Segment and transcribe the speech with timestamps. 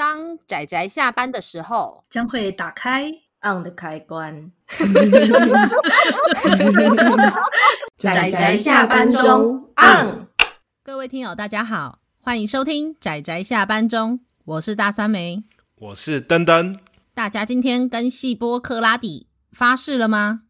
[0.00, 3.12] 当仔仔下班的时候，将会打开
[3.42, 4.50] on 的开关。
[7.98, 10.26] 仔仔下班中 on。
[10.82, 15.44] 各位听友，大家好，欢迎收听仔仔下班中，我是大酸梅，
[15.74, 16.74] 我是登登。
[17.12, 20.44] 大家今天跟细波克拉底发誓了吗？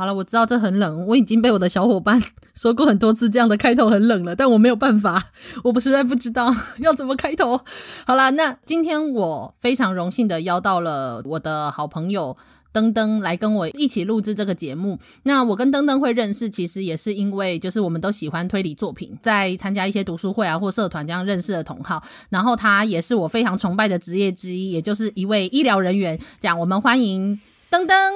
[0.00, 2.18] 好了，我知道这很冷，我已经被我的小伙伴
[2.56, 5.26] 说过很多次，这样的开头很冷了，但我没有办法，
[5.62, 7.60] 我不实在不知道 要怎么开头。
[8.06, 12.34] 好了，那今天我非常荣幸的邀到了我的好朋友
[12.72, 14.98] 登登来跟我一起录制这个节目。
[15.24, 22.02] 那我跟登登会认识，其实也是因为就是我们都喜欢推理作品，在参加一些读书会啊或社团这样认识的同好。
[22.30, 26.18] 然后他也是我非常崇拜的职业之一，也就是一位医疗人员。
[26.40, 28.14] 这样，我们欢迎登登。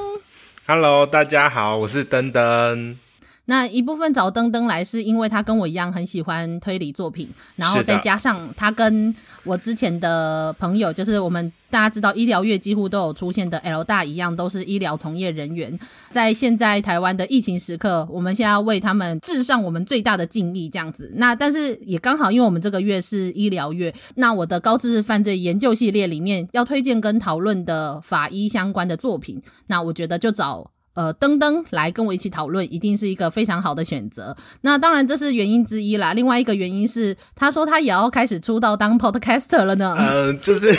[0.67, 2.99] Hello，大家好，我是登登。
[3.47, 15.79] 那一部分找登登来，是因为他跟我一样很喜欢推理作品，然后再加上他跟我之前的朋友，就是我们大家知道医疗月几乎都有出现的 L 大一样，都是医疗从业人员。
[16.11, 21.13] 在现在台湾的疫情时刻，我们现在要为他们致上我们最大的敬意，这样子。
[21.17, 30.71] 那但是也刚好，因为我们这个月是医疗月，那我的高知识犯罪研究系列里面要推荐跟讨论的法医相关的作品，那我觉得就找。
[30.95, 34.37] 呃，登登来跟我一起讨论，一定是一个非常好的选择。
[34.61, 36.15] 那当然这是原因之一啦。
[36.15, 39.97] 另外一个原因是，他说他也要开始出道当 podcaster 了呢。
[39.99, 40.73] 嗯、呃，就是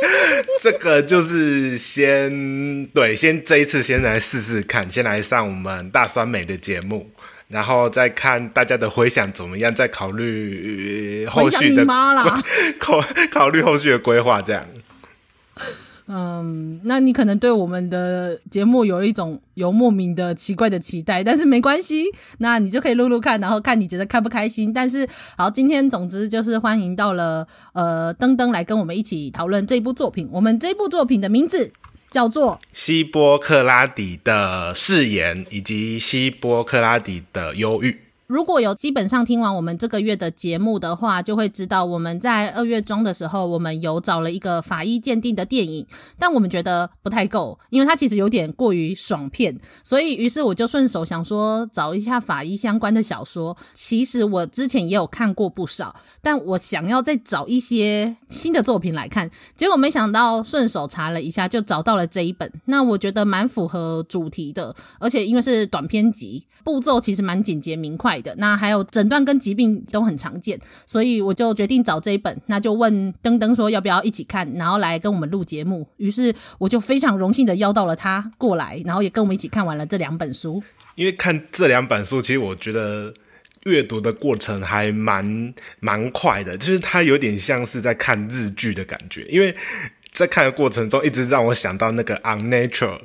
[0.62, 7.10] 这个，就是先对，先这一次先来试试看，先来上我们大酸美的节目，
[7.48, 11.84] 然后再看大家的回想怎么样，再考虑、呃、后续的
[12.80, 14.64] 考考虑后续的规划，这样。
[16.10, 22.06] 嗯，那你可能对我们的节目有一种有莫名的奇怪的期待，但是没关系，
[22.38, 24.72] 那你就可以录录看，然后看你觉得开不开心。
[24.72, 25.06] 但是
[25.36, 30.26] 好，今天总之就是欢迎到了呃登登来跟我们一起讨论这部作品。
[30.32, 31.70] 我们这部作品的名字
[32.10, 37.90] 叫做《希波克拉底的誓言》以及《希波克拉底的忧郁》。
[38.28, 45.86] 如果有基本上听完我们这个月的节目的话，就会知道我们在二月中的时候，我们有找了一个法医鉴定的电影，
[46.18, 53.56] 但我们觉得不太够，因为它其实有点过于爽片，所以于是我就顺手想说找一下法医相关的小说。
[53.72, 62.52] 其实我之前也有看过不少，但我想要再找一些新的作品来看，结果没想到顺手查了一下就找到了这一本。
[62.66, 68.34] 那我觉得蛮符合主题的，而且因为是短篇集，步骤其实蛮简洁明快的。
[68.38, 75.86] 那还有诊断跟疾病都很常见，所以我就决定找这一本，那就问登登说要不要一起看，然后来跟我们录节目。
[75.96, 80.62] 于是我就非常荣幸的邀到了他过来，然后也跟我们一起看完了这两本书。
[80.94, 83.14] 因为看这两本书，其实我觉得
[83.64, 89.22] 阅读的过程还蛮蛮快的，就是它有点像是在看日剧的感觉。
[89.28, 89.54] 因为
[90.10, 92.98] 在看的过程中，一直让我想到那个《Unnatural》，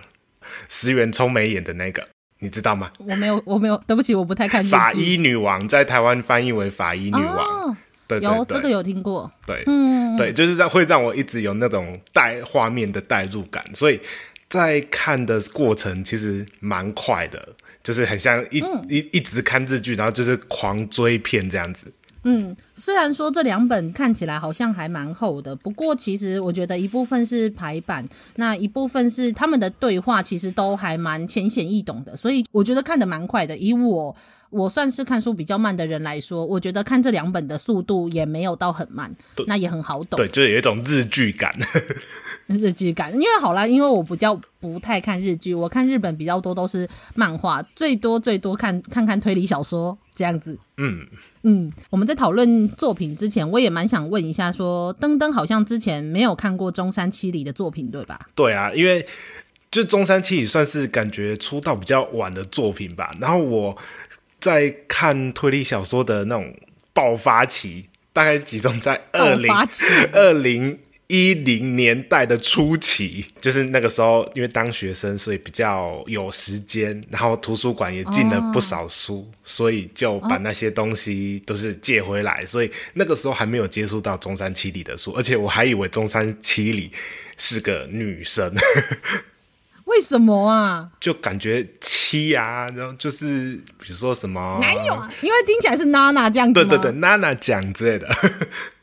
[0.68, 2.08] 石原聪美演的那个。
[2.44, 2.92] 你知道吗？
[2.98, 4.62] 我没有，我没有，对不起，我不太看。
[4.66, 13.98] 法医女王在台湾翻译为法医女王，哦、对，对，对，有这个有听过，对，嗯，对，就是让会让我一直有那种带画面的代入感，所以
[14.50, 17.48] 在看的过程其实蛮快的，
[17.82, 21.88] 就是很像一、嗯、一一直看日剧，然后就是狂追片这样子。
[22.24, 33.58] 嗯，虽然说这两本看起来好像还蛮厚的，不过其实我觉得一部分是排版，那一部分是他们的对话，其实都还蛮浅显易懂的，所以我觉得看得蛮快的。
[33.58, 34.16] 以我
[34.50, 39.12] 我算是看书比较慢的人来说，我觉得看这两本的速度也没有到很慢，
[39.48, 40.18] 那也很好懂。
[40.18, 41.54] 对，就是有一种日剧感。
[42.48, 50.58] 日剧感，因为好啦，因为我比较不太看日剧，我看日本比较多都是漫画，最多最多看看看推理小说这样子。
[50.78, 51.06] 嗯
[51.44, 58.20] 嗯，我们在讨论作品之前，我也蛮想问一下说，说登登好像之前没有看过中山七里的作品，对吧？
[58.36, 59.06] 对啊，因为
[59.72, 63.12] 就中山七里算是感觉出道比较晚的作品吧。
[63.20, 63.78] 然后我
[64.40, 66.56] 在看推理小说的那种
[66.94, 69.52] 爆发期，大概集中在二零
[70.14, 70.80] 二零。
[71.14, 82.48] 一零年代的初期，就是那个时候，因为当学生，所以比较有时间，然后图书馆也进了不少书，哦，所以就把那些东西都是借回来，哦。
[82.48, 86.92] 所以那个时候还没有接触到中山七里的书，而且我还以为中山七里
[87.38, 88.52] 是个女生。
[89.86, 90.90] 为什么啊？
[91.00, 94.58] 就感觉七啊，然后就是比如说什么？
[94.60, 95.14] 男友啊？
[95.22, 96.54] 因为听起来是娜娜这样子。
[96.54, 98.10] 对对对，娜娜讲之类的。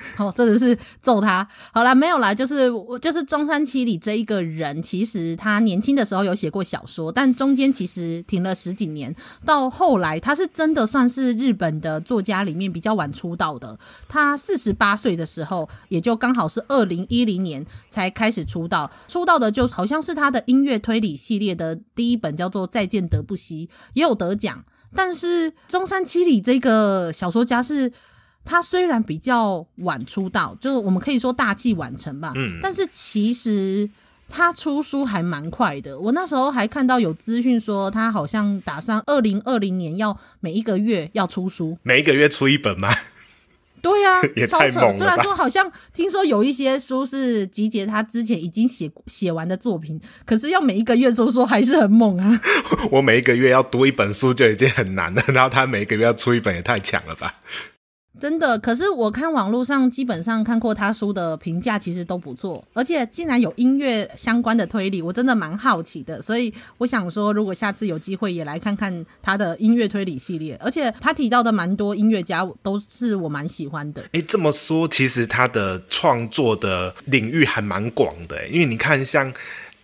[0.17, 1.47] 哦，真的是揍他。
[1.73, 9.15] 好啦，没有啦，就是我就是中山七里这一个人，其实他年轻的时候有写过小说，但中间其实停了十几年，
[9.45, 13.79] 到后来他是真的算是日本的作家里面比较晚出道的。
[14.09, 24.65] 他四十八岁的时候，也就刚好是二零一零年才开始出道，出道的就好像是他的音乐推理系列的第一本叫做《再见德布西》，也有得奖。
[24.95, 27.93] 但是中山七里这个小说家是。
[28.45, 32.33] 他虽然比较晚出道，就是我们可以说大器晚成吧。
[32.35, 33.89] 嗯，但是其实
[34.29, 35.99] 他出书还蛮快的。
[35.99, 42.95] 我那时候还看到有资讯说，他好像打算二零二零年要每一个月要出书，每一个月出一本吗？
[43.83, 44.99] 对呀、啊， 也太猛了。
[44.99, 52.41] 虽然说好像听说有一些书是集结他之前已经写写完的作品，可是要每一个月出书还是很猛啊。
[52.93, 57.37] 我每一个月要读一本书就已经很难了，然后他每一个月要出一本也太强了吧。
[58.19, 62.63] 真的，可是我看网络上基本上看过他书的评价，其实都不错。
[62.75, 66.21] 而且竟然有音乐相关的推理，我真的蛮好奇的。
[66.21, 70.59] 所以我想说，如果下次有机会也来看看他的音乐推理系列。
[70.61, 74.05] 而且他提到的蛮多音乐家，都是我蛮喜欢的。
[74.13, 78.47] 哎，这么说，其实他的创作的领域还蛮广的。
[78.49, 79.33] 因为你看，像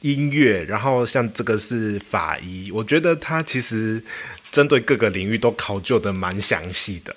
[0.00, 4.02] 音乐，然后像这个是法医，我觉得他其实
[4.50, 7.14] 针对各个领域都考究的蛮详细的。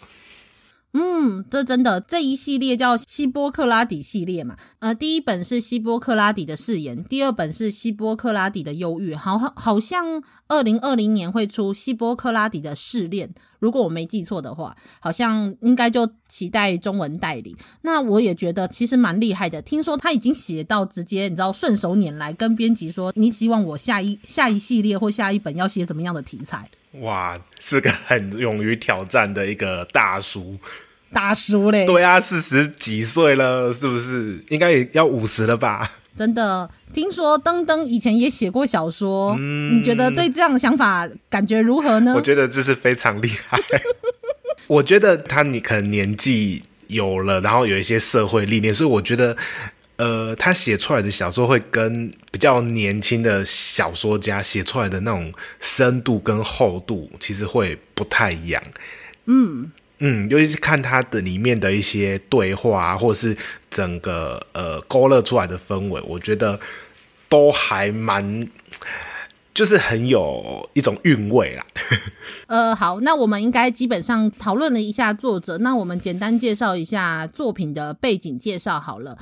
[0.92, 4.58] 嗯，这真的这一系列叫希波克拉底系列嘛？
[4.80, 17.56] 呃，第一本是希波克拉底的誓言，第二本是希波克拉底的忧郁，好好好像二零二零年会出希波克拉底的试炼，如果我没记错的话，好像应该就期待中文代理。
[17.84, 26.68] 那我也觉得其实蛮厉害的，听说他已经写到直接你知道顺手拈来，跟编辑说你希望我下一下一系列或下一本要写怎么样的题材。
[26.94, 30.58] 哇，是个很勇于挑战的一个大叔，
[31.14, 31.86] 大叔嘞！
[31.86, 34.44] 对啊，四十几岁了，是不是？
[34.50, 35.92] 应该也要五十了吧？
[36.16, 42.14] 真的，听说登登以前也写过小说，嗯，你觉得对这样的想法感觉如何呢？
[42.16, 43.60] 我觉得这是非常厉害。
[44.68, 49.38] 我觉得他你可能年纪有了，然后有一些社会历练，所以我觉得。
[50.00, 58.64] 呃，他写出来的小说会跟比较年轻的小说家写出来的那种深度跟厚度，其实会不太一样。
[59.26, 63.36] 嗯嗯，尤其是看他的里面的一些对话啊，或是
[63.70, 66.58] 整个呃勾勒出来的氛围，我觉得
[67.28, 68.48] 都还蛮，
[69.54, 71.66] 就是很有一种韵味啦。
[72.48, 79.18] 呃，好，那我们应该基本上讨论了一下作者，那我们简单介绍一下作品的背景介绍好了。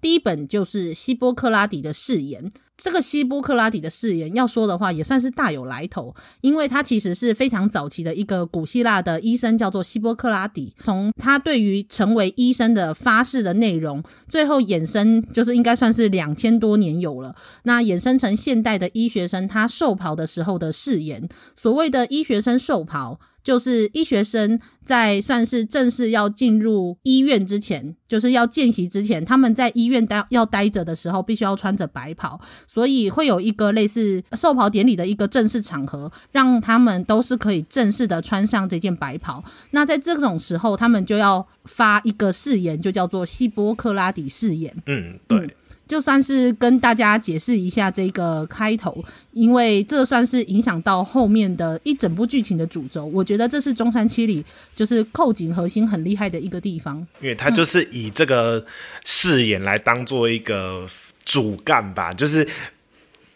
[0.00, 2.50] 第一本就是希波克拉底的誓言。
[2.78, 10.72] 这个希波克拉底的誓言，要说的话也算是大有来头，因为他其实是非常早期的一个古希腊的医生，叫做希波克拉底。
[10.80, 17.34] 从他对于成为医生的发誓的内容，最后衍生就是应该算是两千多年有了。
[17.64, 21.28] 那衍生成现代的医学生他授袍的时候的誓言。
[21.56, 23.18] 所谓的医学生授袍。
[23.44, 39.42] 就是医学生在算是正式要进入医院之前，就是要见习之前，他们在医院待要待着的时候，必须要穿着白袍，所以会有一个类似授袍典礼的一个正式场合，让他们都是可以正式的穿上这件白袍。
[39.70, 44.72] 那在这种时候，他们就要发一个誓言，就叫做希波克拉底誓言。
[44.86, 45.38] 嗯，对。
[45.40, 45.50] 嗯
[45.88, 53.06] 就算是跟大家解释一下这个开头，因为这算是影响到后面的一整部剧情的主轴。
[53.06, 54.44] 我觉得这是中山七里
[54.76, 58.62] 就是扣紧核心很厉害的一个地方，因为他就是以这个
[59.06, 60.86] 誓言来当做一个
[61.28, 62.48] 主干吧，就是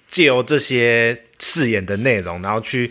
[0.08, 2.90] 借由这些饰演的内容，然后去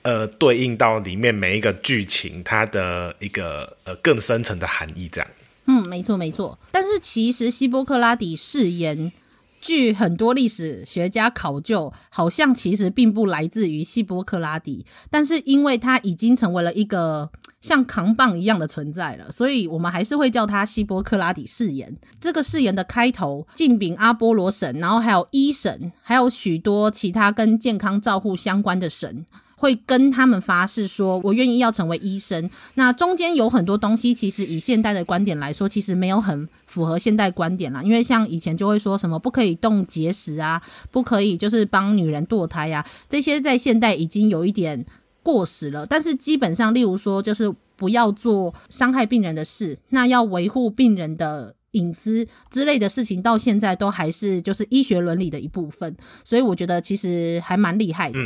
[0.00, 5.30] 呃对应到里面每一个剧情它的一个呃更深层的含义这样。
[5.66, 9.12] 嗯，没错没错，但是其实希波克拉底誓言，
[9.60, 21.96] 据很多历史学家考究，好像其实并不来自于希波克拉底，但是因为他已经成为了一个像扛棒一样的存在了，所以我们还是会叫他希波克拉底誓言。
[22.20, 29.26] 这个誓言的开头，敬禀阿波罗神，然后还有医神，还有许多其他跟健康照护相关的神。
[29.58, 32.48] 会跟他们发誓说，我愿意要成为医生。
[32.74, 37.82] 那中间有很多东西，其实以现代的观点来说，其实没有很符合现代观点啦。
[37.82, 40.62] 因为像以前就会说什么不可以动结石啊，
[40.92, 44.86] 不可以就是帮女人堕胎啊，这些在现代已经有一点
[45.24, 45.84] 过时了。
[45.84, 55.96] 但是基本上，例如说就是不要做伤害病人的事，那要维护病人的隐私之类的事情，到现在都还是就是医学伦理的一部分。
[56.24, 58.18] 所以我觉得其实还蛮厉害的。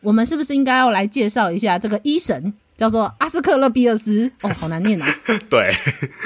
[0.00, 2.52] 我们是不是应该要来介绍一下这个医神？
[2.76, 4.30] 叫做阿斯克勒庇俄斯。
[4.42, 5.06] 哦，好难念啊！
[5.50, 5.74] 对，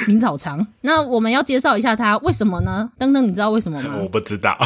[0.07, 0.67] 名字好长。
[0.83, 2.91] 那我们要介绍一下他，为什么呢？
[2.99, 3.97] 登登，你知道为什么吗？
[4.02, 4.59] 我不知道。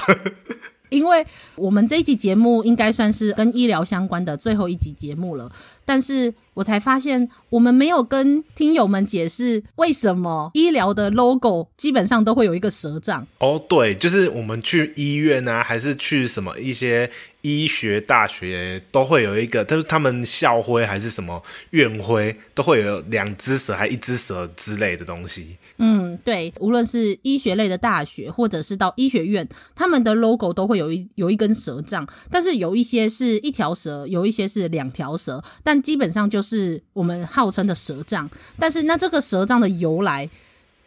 [0.89, 1.25] 因为
[1.57, 5.51] 我们这一集节目应该算是跟医疗相关的最后一集节目了，
[5.87, 13.27] 但是我才发现我们没有跟听友们解释为什么医疗的 logo 基本上都会有一个蛇杖。
[13.39, 17.11] 哦，对，就是我们去医院啊，还是去什么一些。
[17.43, 21.41] 医学大学都会有一个，就是他们校徽还是什么
[21.71, 25.57] 院徽，都会有两只蛇还一只蛇之类的东西。
[25.79, 38.29] 嗯，对，无论是医学类的大学，或者是到医学院，他们的 logo 都会有一有一根蛇杖，但是有一些是一条蛇，有一些是两条蛇，但基本上就是我们号称的蛇杖。
[38.59, 40.29] 但是那这个蛇杖的由来，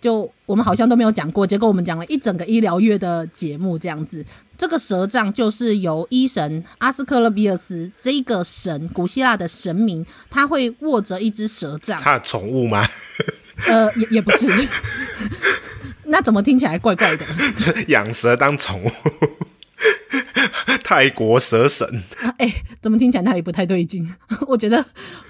[0.01, 4.25] 就我们好像都没有讲过，结果我们讲了一整个医疗月的节目这样子。
[4.57, 11.97] 这个蛇杖就是由医神阿斯克勒比尔斯这一个神，古希腊的神明，他会握着一只蛇杖。
[12.01, 12.85] 他的宠物吗？
[13.67, 14.47] 呃，也也不是。
[16.11, 17.25] 那怎么听起来怪怪的？
[17.87, 18.89] 养蛇当宠物，
[20.83, 21.87] 泰国蛇神。
[22.37, 24.07] 哎、怎么听起来那里不太对劲？
[24.47, 24.83] 我觉得，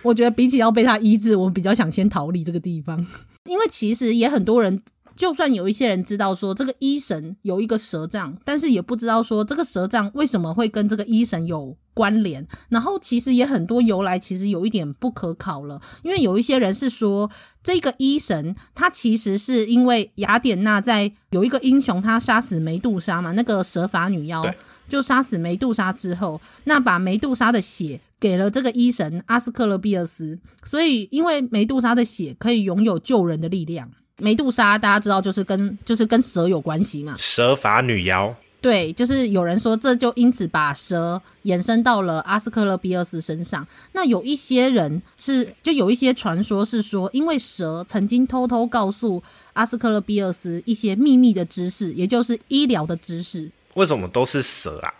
[0.03, 3.05] 我觉得比起要被他医治，我比较想先逃离这个地方。
[3.45, 4.81] 因为其实也很多人，
[5.19, 12.47] 就算有一些人知道说这个医神有一个蛇杖，但是也不知道说这个蛇杖为什么会跟这个医神有关联。
[12.69, 15.81] 然后其实也很多由来，其实有一点不可考了。
[16.03, 17.29] 因为有一些人是说，
[17.61, 24.41] 这个医神他其实是因为雅典娜在有一个英雄他杀死梅杜莎嘛，那个蛇发女妖
[24.87, 27.99] 就杀死梅杜莎之后，那把梅杜莎的血。
[28.21, 33.89] 给了这个医神阿斯克勒庇俄斯，所以因为梅杜莎的血可以拥有救人的力量。
[34.19, 38.35] 梅杜莎大家知道就是跟就是跟蛇有关系嘛，蛇法女妖。
[38.61, 43.65] 对，就是有人说这就因此把蛇延伸到了阿斯克勒庇俄斯身上。
[43.93, 49.23] 那有一些人是就有一些传说是说，因为蛇曾经偷偷告诉
[49.53, 53.49] 阿斯克勒庇俄斯一些秘密的知识，也就是医疗的知识。
[53.75, 54.93] 为什么都是蛇啊？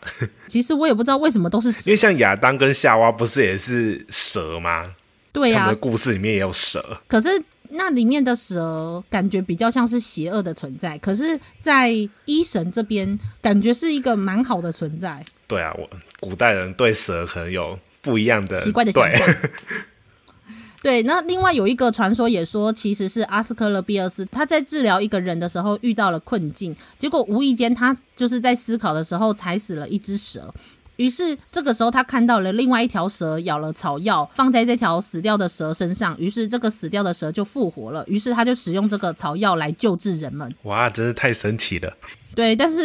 [0.48, 4.86] 其实我也不知道为什么都是蛇，因为像亚当跟夏娃不是也是蛇吗？
[5.34, 6.98] 对呀、啊，他们的故事里面也有蛇。
[7.08, 7.28] 可是
[7.70, 11.92] 那里面的蛇感觉比较像是邪恶的存在，可是，在
[12.26, 15.24] 医神这边感觉是一个蛮好的存在。
[15.48, 19.28] 对啊，我古代人对蛇可能有不一样的奇怪的想象。
[20.82, 30.54] 对，那另外有一个传说也说，其实是阿斯克勒庇俄斯他在治疗一个人的时候遇到了困境，结果无意间他就是在思考的时候踩死了一只蛇，
[31.00, 40.54] 于是这个时候他看到了另外一条蛇咬了草药放在这条死掉的蛇身上，于是这个死掉的蛇就复活了，于是他就使用这个草药来救治人们。
[40.64, 41.96] 哇，真是太神奇了！
[42.36, 42.78] 对，但是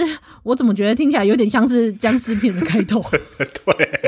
[0.44, 3.04] 我怎么觉得听起来有点像是僵尸片的开头？
[3.36, 4.00] 对。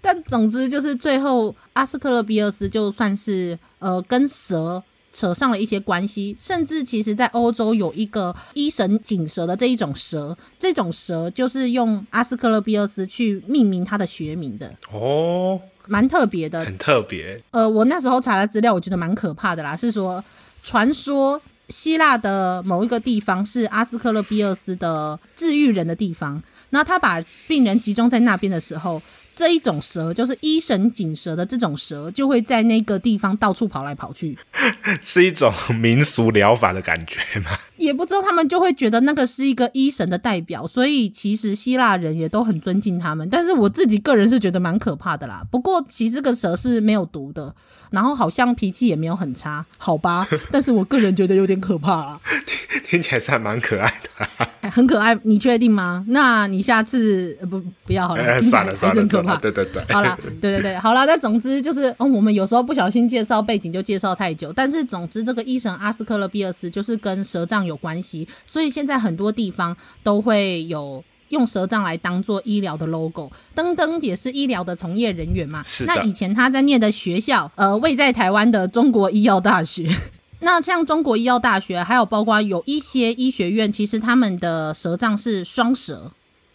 [0.00, 4.80] 但总之就是最后阿斯克勒庇俄斯就算是呃跟蛇
[5.14, 17.40] 扯上了一些关系，甚至其实在欧洲有一个医神锦蛇的这一种蛇，这种蛇就是用阿斯克勒庇俄斯去命名它的学名的哦，蛮特别的，很特别。
[17.52, 20.22] 呃，我那时候查了资料，我觉得蛮可怕的啦，是说
[20.64, 29.00] 传说希腊的某一个地方是阿斯克勒庇俄斯的治愈人的地方，那他把病人集中在那边的时候。
[29.34, 34.38] 这一种蛇就是一神锦蛇的这种蛇，就会在那个地方到处跑来跑去，
[35.02, 37.50] 是一种民俗疗法的感觉吗？
[37.76, 43.28] 也不知道他们就会觉得那个是一个医神的代表，所以其实希腊人也都很尊敬他们。
[43.28, 45.42] 但是我自己个人是觉得蛮可怕的啦。
[45.50, 47.54] 不过其实这个蛇是没有毒的，
[47.90, 50.26] 然后好像脾气也没有很差，好吧？
[50.52, 52.20] 但是我个人觉得有点可怕啦。
[52.46, 54.26] 听 听起来是还蛮可爱的，
[54.60, 55.18] 欸，很可爱。
[55.24, 56.04] 你确定吗？
[56.08, 59.38] 那你下次不不要好了，欸，算了算了。
[59.40, 61.06] 对对对，好了， 对对对，好了。
[61.06, 73.30] 那总之就是，嗯，我们有时候不小心介绍背景就介绍太久，但是总之这个医神阿斯克勒庇俄斯就是跟蛇杖有关系，所以现在很多地方都会有用蛇杖来当做医疗的 logo。
[73.54, 75.92] 登登也是医疗的从业人员嘛，是的。
[75.94, 79.88] 那以前他在念的学校，呃，位在台湾的中国医药大学。
[80.40, 86.12] 那像中国医药大学，还有包括有一些医学院，其实他们的蛇杖是双蛇。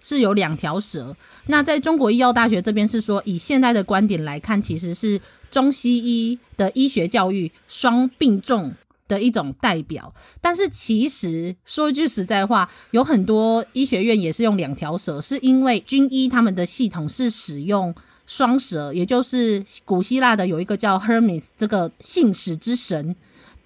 [0.10, 1.16] 是有两条蛇。
[1.46, 8.74] 那在中国医药大学这边是说，以现在的观点来看，其实是中西医的医学教育双并重
[9.08, 10.12] 的一种代表。
[10.42, 17.94] 但是其实说一句实在话，有很多医学院也是用两条蛇，是因为军医他们的系统是使用
[18.26, 23.16] 双蛇，也就是古希腊的有一个叫 Hermes 这个信使之神，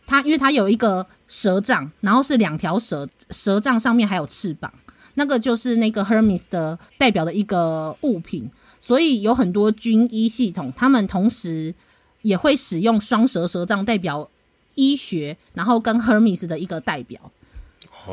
[0.06, 4.74] 他因为他有一个蛇杖，然后是两条蛇，蛇杖上面还有翅膀。
[5.16, 11.74] 那个就是那个 Hermes 的代表的一个物品，所以有很多军医系统，他们同时
[12.22, 14.30] 也会使用双蛇蛇杖代表
[14.76, 17.32] 医学，然后跟 Hermes 的一个代表。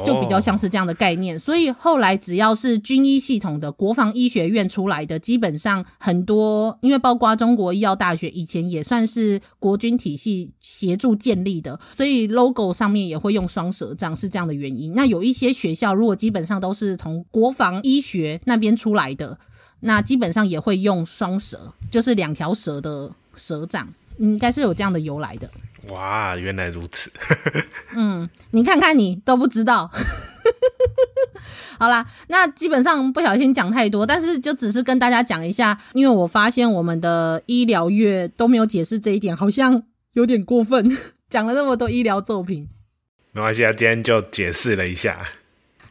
[0.04, 14.94] 就比较像是这样的概念，所以后来只要是军医系统的国防医学院出来的，基本上很多，因为包括中国医药大学以前也算是国军体系协助建立的，所以 logo 上面也会用双蛇杖，是这样的原因。
[14.94, 19.38] 那有一些学校如果基本上都是从国防医学那边出来的，
[19.80, 25.50] 那基本上也会用双蛇，就是两条蛇的蛇杖，应该是有这样的由来的。
[25.88, 27.10] 哇，原来如此。
[27.96, 29.90] 嗯，你看看你都不知道。
[31.78, 39.82] 好啦，那基本上不小心讲太多，但是就只是跟大家讲一下，因为我发现我们的医疗月都没有解释这一点，好像
[40.12, 40.96] 有点过分，
[41.30, 42.68] 讲了那么多医疗作品。
[43.32, 45.26] 没关系啊，今天就解释了一下。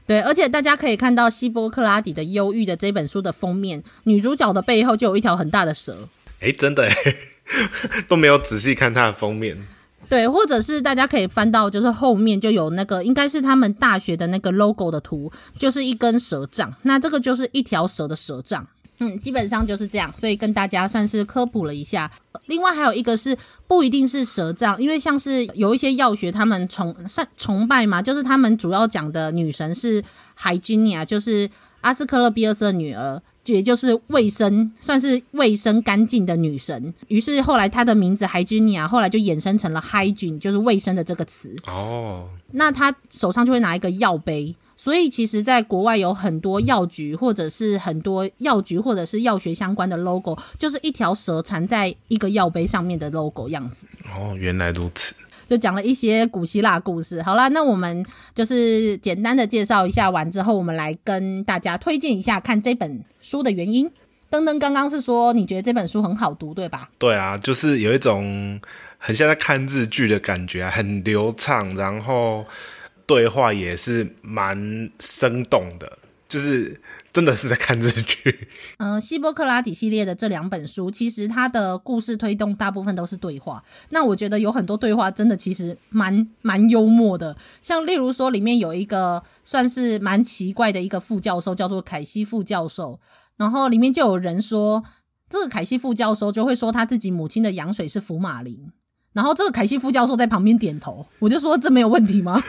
[0.05, 6.07] 对，而且大家可以看到希波克拉底的忧郁的这本书的封面，女主角的背后就有一条很大的蛇。
[6.41, 6.95] 哎、欸，真的耶，
[8.07, 9.57] 都没有仔细看它的封面。
[10.09, 16.73] 对，或者是大家可以翻到，就是后面就有那个，应该是他们大学的那个 logo 的图，就是一根蛇杖。
[16.81, 18.65] 那这个就是一条蛇的蛇杖。
[19.01, 22.11] 嗯，基本上就是这样，所以跟大家算是科普了一下。
[22.47, 31.49] 另外还有一个是不一定是蛇杖，因为像是有一些药学，他们崇算崇拜嘛，就是他们主要讲的女神是海君尼亚，就是
[31.81, 33.21] 阿斯克勒庇厄斯的女儿。
[33.45, 36.93] 也就是卫生，算是卫生干净的女神。
[37.07, 41.55] 于是后来她的名字海君尼亚，后来就衍生成了 hygiene，就是卫生的这个词。
[41.65, 53.87] 哦，那她手上就会拿一个药杯，所以其实在国外有很多药局，或者是很多药局，或者是药学相关的 logo，就是一条蛇缠在一个药杯上面的 logo 样子。
[54.15, 55.15] 哦，原来如此。
[55.49, 57.21] 就讲了一些古希腊故事。
[57.23, 63.91] 好啦，那我们就是简单的介绍一下完之后，我们来跟大家推荐一下看这本书的原因。
[64.29, 66.87] 登登刚刚是说你觉得这本书很好读，对吧？
[66.99, 68.61] 对啊，就是有一种
[68.99, 72.45] 很像在看日剧的感觉，很流畅，然后
[73.07, 74.55] 对话也是蛮
[74.99, 76.79] 生动的，就是。
[77.19, 78.47] 真的是在看日剧。
[78.77, 83.61] 嗯、 希波克拉底系列的这两本书，其实它的故事推动大部分都是对话。
[83.89, 92.97] 那我觉得有很多对话真的其实蛮蛮幽默的，像例如说里面有一个算是蛮奇怪的一个副教授，叫做凯西副教授。
[93.35, 94.81] 然后里面就有人说，
[95.29, 98.71] 这个凯西副教授就会说他自己母亲的羊水是福马林。
[99.13, 102.41] 然后这个凯西副教授在旁边点头，我就说，这没有问题吗？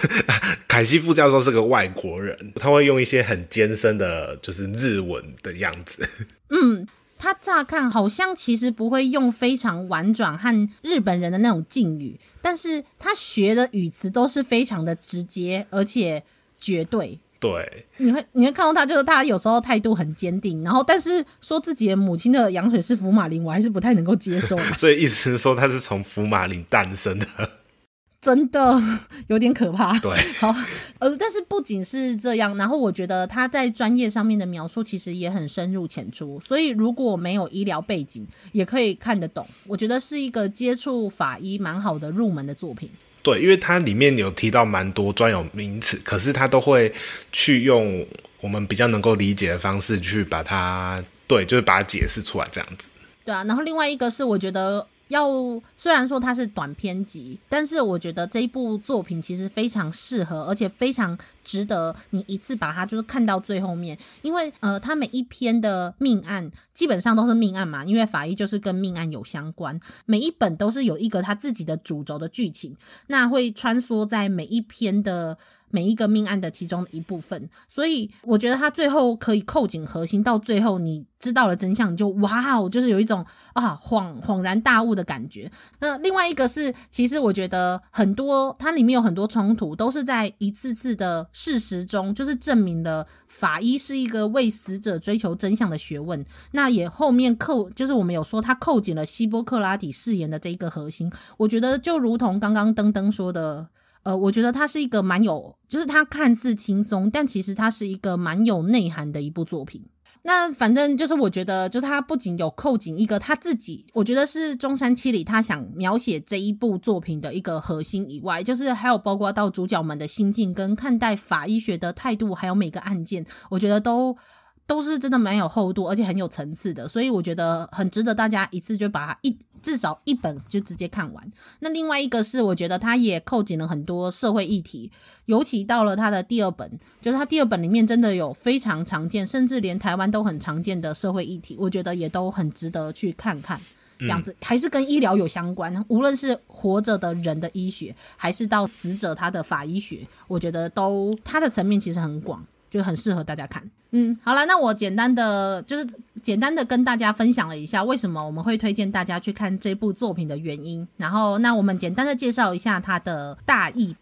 [0.68, 6.06] 凯西副教授是个外国人，他会用一些很艰深的，就是日文的样子。
[6.50, 6.86] 嗯，
[7.18, 16.22] 他乍看好像其实不会用非常婉转和日本人的那种敬语，但是他学的语词都是非常的直接，而且
[16.60, 17.18] 绝对。
[17.40, 24.56] 对，你会你会看到他，就是他有时候态度很坚定，然后但是说自己的母亲的羊水是福马林，我还是不太能够接受。
[24.78, 27.26] 所以意思是说他是从福马林诞生的，
[28.22, 28.82] 真的
[29.26, 29.98] 有点可怕。
[29.98, 30.54] 对， 好，
[31.00, 39.46] 呃，但是不仅是这样，然后我觉得他在专业上面的描述其实也很深入浅出，所以如果没有医疗背景，也可以看得懂。
[39.66, 42.88] 我觉得是一个接触法医蛮好的入门的作品。
[43.24, 46.92] 对，因为它里面有提到蛮多专有名词，可是它都会
[47.32, 48.06] 去用
[48.40, 52.88] 我们比较能够理解的方式去把它，对，就是把它解释出来这样子。
[53.24, 54.86] 对啊，然后另外一个是我觉得。
[55.08, 55.28] 要
[55.76, 72.76] 虽然说它是短篇集，但是我觉得这一部作品其实非常适合，而且非常值得你一次把它就是看到最后面，因为呃，它每一篇的命案基本上都是命案嘛，因为法医就是跟命案有相关，每一本都是有一个他自己的主轴的剧情，
[73.08, 75.36] 那会穿梭在每一篇的。
[75.74, 85.50] 每一个命案的其中一部分，所以我觉得他最后可以扣紧核心，到最后你知道了真相，就哇哦，就是有一种啊恍恍然大悟的感觉。
[85.80, 96.24] 那另外一个是，其实我觉得很多它里面有很多冲突，都是在一次次的事实中，就是证明了法医是一个为死者追求真相的学问。
[96.52, 101.10] 那也后面扣，就是我们有说他扣紧了希波克拉底誓言的这一个核心。
[101.36, 103.66] 我觉得就如同刚刚登登说的。
[104.04, 109.84] 呃，我觉得它是一个蛮有，就是它看似轻松，但其实它是一个蛮有内涵的一部作品。
[110.22, 124.16] 那反正就是我觉得，就是它不仅有扣紧一个他自己，我觉得是中山七里他想描写这一部作品的一个核心以外，就是还有包括到主角们的心境跟看待法医学的态度，还有每个案件，我觉得都。
[124.66, 131.32] 都是真的蛮有厚度，而且很有层次的，所以我觉得很值得大家一次就把它一至少一本就直接看完。
[131.60, 134.90] 那另外一个是，我觉得它也扣紧了很多社会议题，
[135.26, 143.60] 尤其到了它的第二本，就是它第二本里面真的有非常常见，甚至连台湾都很常见的社会议题，我觉得也都很值得去看看。
[144.00, 145.82] 这样子、嗯、还是跟医疗有相关。
[145.88, 152.44] 无论是活着的人的医学，还是到死者他的法医学，我觉得都它的层面其实很广，
[152.74, 153.62] 就很适合大家看。
[153.92, 155.86] 嗯，好了，那我简单的就是
[156.20, 160.84] 简单的跟大家分享了一下为什么我们会推荐大家去看这部作品的原因。
[160.96, 163.94] 然后，那我们简单的介绍一下它的大意。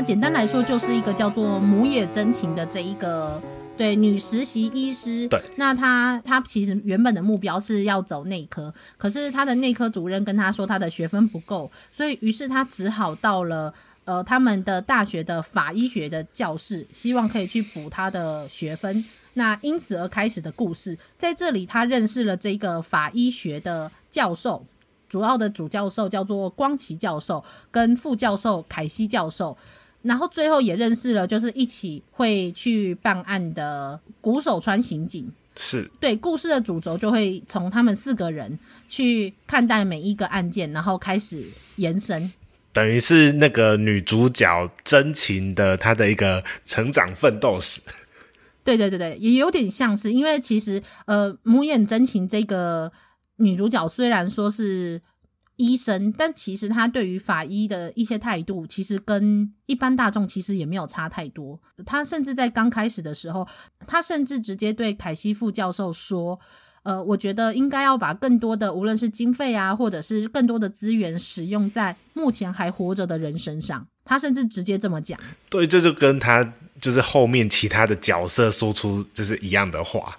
[0.00, 3.40] 简单来说，就是一个叫做母野真情的这一个
[3.76, 5.28] 对女实习医师。
[5.28, 13.72] 对，那她她其实原本的目标是要走内科，可是她的内科主任跟她说她的学分不够，所以于是她只好到了
[14.04, 19.04] 呃他们的大学的法医学的教室，希望可以去补她的学分。
[19.34, 24.64] 那因此而开始的故事，在这里她认识了这个法医学的教授，
[25.08, 29.56] 主要的主教授叫做光崎教授，跟副教授凯西教授。
[30.02, 35.30] 然后最后也认识了，就是一起会去办案的鼓手川刑警。
[35.56, 38.58] 是对故事的主轴就会从他们四个人
[38.88, 41.44] 去看待每一个案件，然后开始
[41.76, 42.32] 延伸，
[42.72, 47.80] 等于是那个女主角真情的她的一个成长奋斗史。
[48.64, 52.90] 对对对对，也有点像是，因为其实呃，母眼真情这个
[53.36, 55.02] 女主角虽然说是。
[55.60, 61.60] 医生，但其实他对于法医的一些态度，其实跟一般大众其实也没有差太多。
[61.84, 63.46] 他甚至在刚开始的时候，
[63.86, 66.40] 他甚至直接对凯西副教授说
[66.82, 75.20] ：“呃，我觉得应该要把更多的，无论是经费啊，或者是更多的资源，使用在目前还活着的人身上。”他甚至直接这么讲。
[75.50, 80.16] 对，这就跟他就是后面其他的角色说出就是一样的话。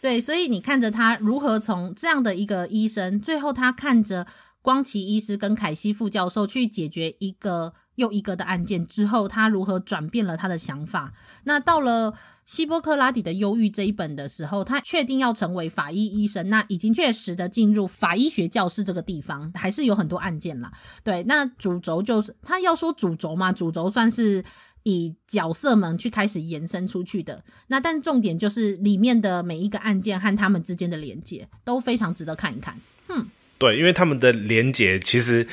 [0.00, 4.24] 对，所以你看着他如何从这样的一个医生，最后他看着。
[4.66, 11.14] 光奇医师跟凯西副教授去解决一个又一个的案件之后，他如何转变了他的想法？
[11.44, 12.12] 那到了
[12.44, 20.72] 希波克拉底的忧郁这一本的时候，他确定要成为法医医生，那已经确实的进入法医学教室这个地方，还是有很多案件啦。
[21.04, 24.44] 对，那主轴就是他要说主轴嘛，主轴算是
[24.82, 27.44] 以角色们去开始延伸出去的。
[27.68, 32.76] 那但重点就是里面的每一个案件和他们之间的连接都非常值得看一看。
[33.06, 33.28] 哼。
[33.58, 35.46] 对，因为他们的连结其实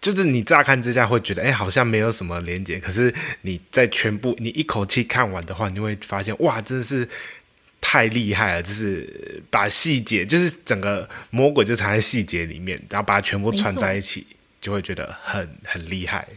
[0.00, 2.78] 就是你乍看之下会觉得，哎，好像没有什么连结。
[2.78, 7.08] 可是你在全部你一口气看完的话，你会发现，哇，真的是
[7.80, 8.62] 太厉害了！
[8.62, 14.24] 就是把细节，就是整个魔鬼就藏在细节里面，然后把它全部串在一起，
[14.60, 16.28] 就会觉得很很厉害。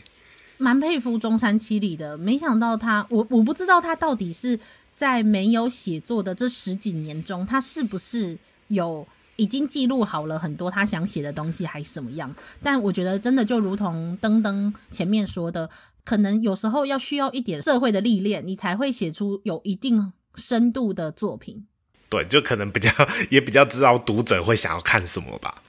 [0.58, 4.60] 蛮佩服中山七里的，没想到他，我我不知道他到底是
[4.96, 8.36] 在没有写作的这十几年中，他是不是
[8.70, 9.08] 有。
[9.36, 12.34] 已经记录好了很多他想写的东西，还是什么样？
[12.62, 15.70] 但我觉得真的就如同登登前面说的，
[16.06, 21.66] 可能有时候要需要一点社会的历练，你才会写出有一定深度的作品。
[22.10, 22.92] 对，就可能比较
[23.32, 25.62] 也比较知道读者会想要看什么吧。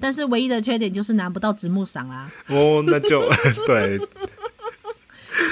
[0.00, 2.30] 但是唯一的缺点就是拿不到直木赏啦。
[2.48, 3.28] 哦，那就
[3.66, 4.00] 对。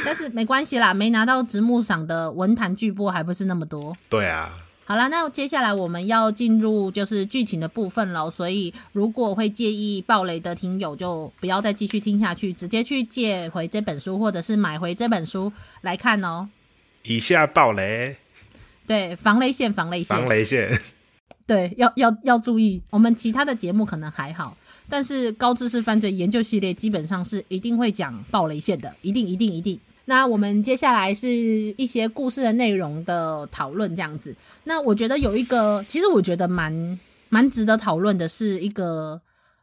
[0.04, 3.96] 但是没关系啦，没拿到直木赏的文坛巨擘还不是那么多。
[4.08, 4.56] 对啊。
[4.84, 16.48] 好啦，那接下来我们要进入就是剧情的部分了，所以如果会介意暴雷的听友，就不要再继续听下去，直接去借回这本书，或者是买回这本书来看哦。
[17.04, 18.16] 以下暴雷，
[18.86, 20.80] 对，防雷线，防雷线，防雷线，
[21.46, 22.82] 对，要要要注意。
[22.90, 24.56] 我们其他的节目可能还好，
[24.88, 29.78] 但是高知识犯罪研究系列基本上是一定会讲暴雷线的，一定，一定，一定。
[30.06, 34.34] 那我们接下来是一些故事的内容的讨论，这样子。
[34.64, 39.20] 那我觉得有一个，其实我觉得蛮蛮值得讨论的，是一个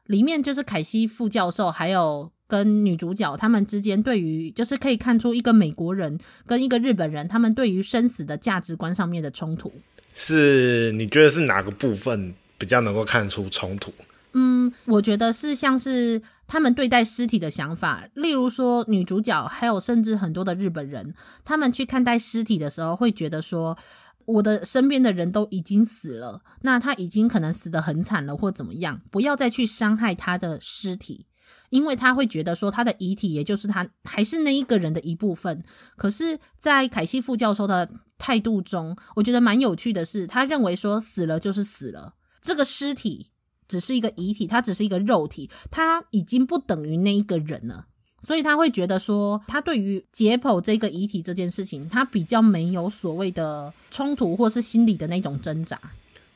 [0.08, 9.72] 里面就是凯西副教授还有跟女主角他们之间对于，就是可以看出一个美国人跟一个日本人他们对于生死的价值观上面的冲突。
[10.14, 13.94] 是，你觉得是哪个部分比较能够看出冲突？
[14.34, 21.14] 嗯，我觉得是像是他们对待尸体的想法，例如说女主角，还有甚至很多的日本人，
[21.46, 23.78] 他们去看待尸体的时候，会觉得说，
[24.26, 31.28] 我的身边的人都已经死了，那他已经可能死得很惨了，或怎么样，不要再去伤害他的尸体，
[31.70, 35.64] 因为他会觉得说，他的遗体也就是他还是那一个人的一部分。
[35.96, 43.30] 可是，在凯西副教授的态度中，我觉得蛮有趣的是，他认为说，死了就是死了，这个尸体。
[43.70, 47.86] 只是一个遗体，它只是一个肉体，它已经不等于那一个人了。
[48.22, 55.80] 所以他会觉得说，他对于解剖这个遗体这件事情，他比较没有所谓的冲突或是心理的那种挣扎。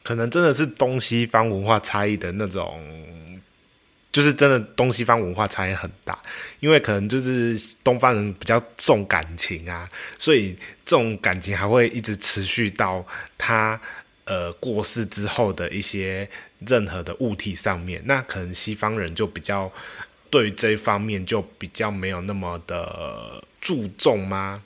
[0.02, 2.82] 可能真的是东西方文化差异的那种，
[4.14, 6.18] 就是真的东西方文化差异很大，
[6.62, 13.06] 因为可能就是东方人比较重感情啊，所以这种感情还会一直持续到
[13.38, 13.80] 他
[14.26, 16.30] 呃过世之后的一些
[16.66, 18.02] 任何的物体上面。
[18.06, 19.72] 那可能西方人就比较
[20.30, 24.64] 对于这一方面就比较没有那么的注重吗？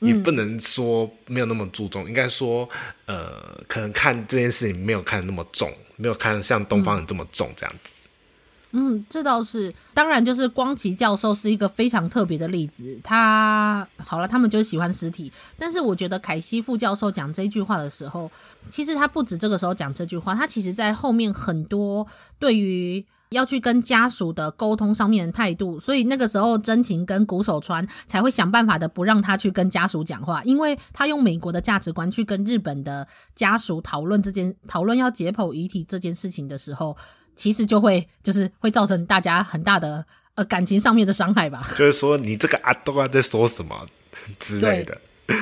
[0.00, 2.68] 也不能说没有那么注重，嗯、应该说，
[3.06, 7.94] 呃，可能看这件事情没有看得那么重，没有看像东方人这么重这样子。
[7.94, 8.01] 嗯，
[8.72, 12.98] 嗯这倒是，当然就是光奇教授是一个非常特别的例子。
[13.04, 18.30] 他好了，他们就喜欢尸体，但是我觉得凯西副教授讲这句话的时候，
[18.70, 22.06] 其实他不止这个时候讲这句话，他其实在后面很多
[22.38, 23.04] 对于。
[23.32, 36.94] 要去跟家属的沟通上面的态度，所以那个时候真情跟谷守川才会想办法的不让他去跟家属讲话，因为他用美国的价值观去跟日本的家属讨论这件讨论要解剖遗体这件事情的时候，
[37.36, 41.68] 其实就会就是会造成大家很大的呃感情上面的伤害吧。
[41.76, 43.86] 就是说你这个阿东啊在说什么
[44.38, 45.00] 之类的。
[45.26, 45.36] 对，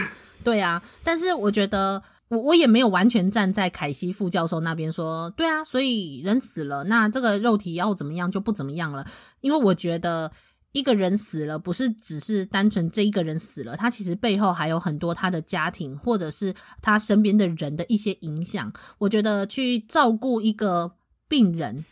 [0.44, 2.02] 对啊，但是我觉得。
[2.30, 9.04] 我我也没有完全站在凯西副教授那边说，对啊，所以人死了，那这个肉体要怎么样就不怎么样了。
[9.40, 10.30] 因为我觉得
[10.70, 18.72] 一个人死了，不是只是单纯这一个人死了，他其实背后还有很多他的家庭或者是他身边的人的一些影响。
[18.98, 20.92] 我觉得去照顾一个
[21.30, 21.86] 病人。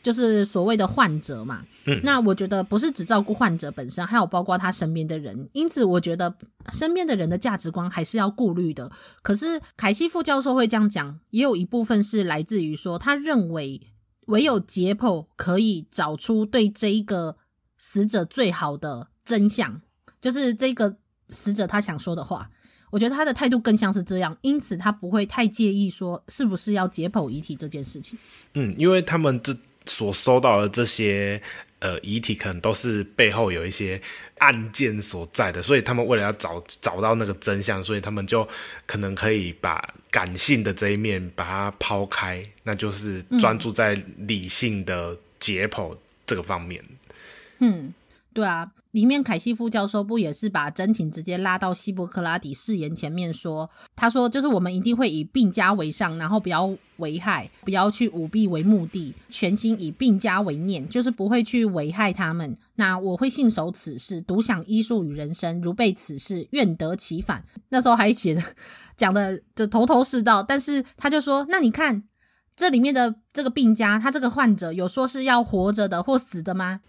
[0.00, 6.32] 就是所谓的患者嘛，嗯，那我觉得不是只照顾患者本身，还有包括他身边的人，因此我觉得
[6.70, 8.90] 身边的人的价值观还是要顾虑的。
[9.22, 13.82] 可是凯西副教授会这样讲，也有一部分是来自于说，他认为
[14.26, 17.36] 唯有解剖可以找出对这一个
[17.76, 19.82] 死者最好的真相，
[20.20, 20.96] 就是这个
[21.28, 22.48] 死者他想说的话。
[22.90, 28.18] 我觉得他的态度更像是这样，因此他不会太介意说是不是要解剖遗体这件事情。
[28.54, 29.56] 嗯，因为他们这。
[29.90, 31.40] 所收到的这些
[31.78, 33.98] 呃遗体，可能都是背后有一些
[34.36, 38.46] 案件所在的，所以他们为了要找找到那个真相，所以他们就
[38.84, 45.96] 可能可以把感性的这一面把它抛开，那就是专注在理性的解剖
[46.26, 46.84] 这个方面。
[47.60, 47.90] 嗯，
[48.32, 48.70] 对啊。
[48.92, 62.56] 里面凯西副教授不也是把真情直接拉到希波克拉底誓言前面说，他说就是我们一定会以病家为上，然后不要危害，不要去舞弊为目的，全心以病家为念，就是不会去危害他们。
[62.76, 67.44] 那我会信守此事，独享医术与人生，如被此事，愿得其反。
[67.68, 68.42] 那时候还写的
[68.96, 72.02] 讲的这头头是道，但是他就说，那你看
[72.56, 76.80] 这里面的这个病家，他这个患者有说是要活着的或死的吗？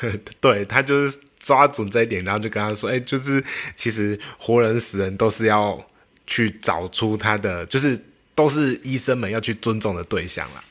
[0.40, 3.44] 对，他就是抓准这一点，然后就跟他说：“哎、就是
[3.76, 5.80] 其实活人死人都是要
[6.26, 7.98] 去找出他的，就是
[8.34, 10.64] 都是医生们要去尊重的对象啦。”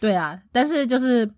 [0.00, 1.30] 对啊，但是就是，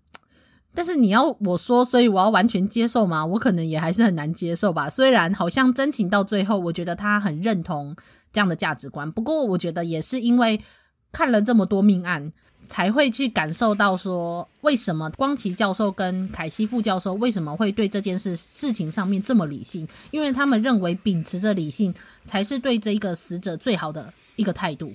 [0.73, 3.25] 但是你要我说，所以我要完全接受吗？
[3.25, 4.89] 我可能也还是很难接受吧。
[4.89, 7.95] 虽然好像真情到最后，我觉得他很认同
[8.31, 10.59] 这样的价值观，不过我觉得也是因为
[11.11, 12.31] 看了这么多命案。
[12.69, 19.85] 才会去感受到说，为什么光奇教授跟凯西副教授为什么会对这件事事情上面这么理性？
[20.11, 24.93] 因为他们认为秉持着理性才是对这个死者最好的一个态度。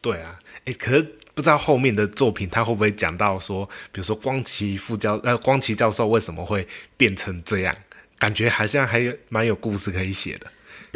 [0.00, 1.02] 对啊，哎，可是
[1.34, 7.76] 不知道后面的作品他会不会讲到说，比如说光奇副教呃光奇教授为什么会变成这样？
[8.18, 10.46] 感觉好像还有蛮有故事可以写的。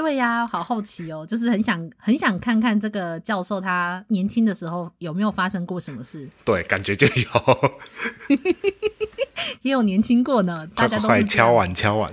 [0.01, 6.27] 对呀、啊，好好奇哦，就是很想很想看看这个教授他年轻的时候有没有发生过什么事。
[6.43, 7.71] 对，感觉就有，
[9.61, 10.67] 也有年轻过呢。
[10.75, 12.11] 大家都快敲碗敲碗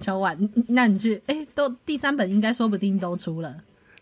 [0.00, 3.54] 敲碗，那你去哎，都第三本应该说不定都出了，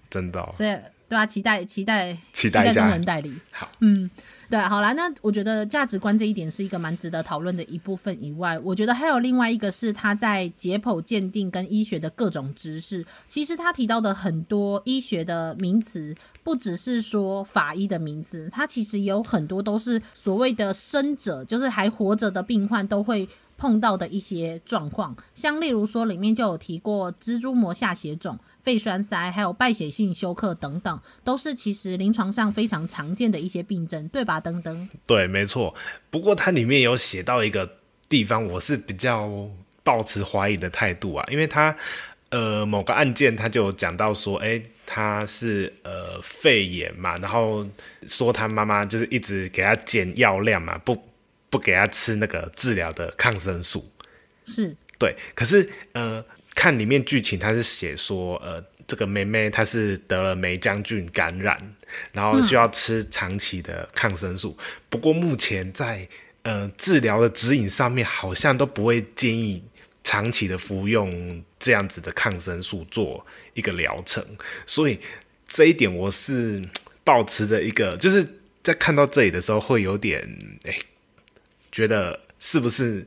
[0.09, 0.49] 真的、哦。
[0.53, 3.35] 所以对啊，期待期待期待中文代理。
[3.51, 4.09] 好，嗯。
[4.49, 13.05] 对，好啦，那我觉得价值观这一点是一个蛮值得讨论的一部分以外，我觉得还有另外一个是他在解剖鉴定跟医学的各种知识。
[13.27, 25.16] 其实他提到的很多医学的名词，不只是说法医的名字，他其实有很多都是所谓的生者，就是还活着的病患都会碰到的一些状况。
[25.35, 28.38] 像例如说，里面就有提过蜘蛛膜下血肿。
[28.62, 34.40] 肺栓塞，还有败血性休克等等，都是其实临床上非常常见的一些病症，对吧？
[34.40, 35.73] 登登，对，没错。
[36.11, 39.31] 不过它里面有写到一个地方，我是比较
[39.85, 41.77] 抱持怀疑的态度啊，因为他
[42.31, 47.64] 呃某个案件他就讲到说，哎，他是呃肺炎嘛，然后
[48.05, 51.01] 说他妈妈就是一直给他减药量嘛，不
[51.51, 53.93] 不给他吃那个治疗的抗生素。
[54.47, 61.59] 是，对，可是呃，看里面剧情，他是写说，呃，这个妹妹她是得了霉将军感染，
[62.13, 64.57] 然后需要吃长期的抗生素。
[64.59, 66.09] 嗯、不过目前在
[66.43, 69.63] 呃治疗的指引上面，好像都不会建议
[70.05, 74.25] 长期的服用这样子的抗生素做一个疗程。
[74.65, 75.01] 所以
[75.49, 76.63] 这一点我是
[77.03, 78.25] 保持着一个，就是
[78.63, 80.23] 在看到这里的时候，会有点
[81.77, 83.07] 觉得是不是？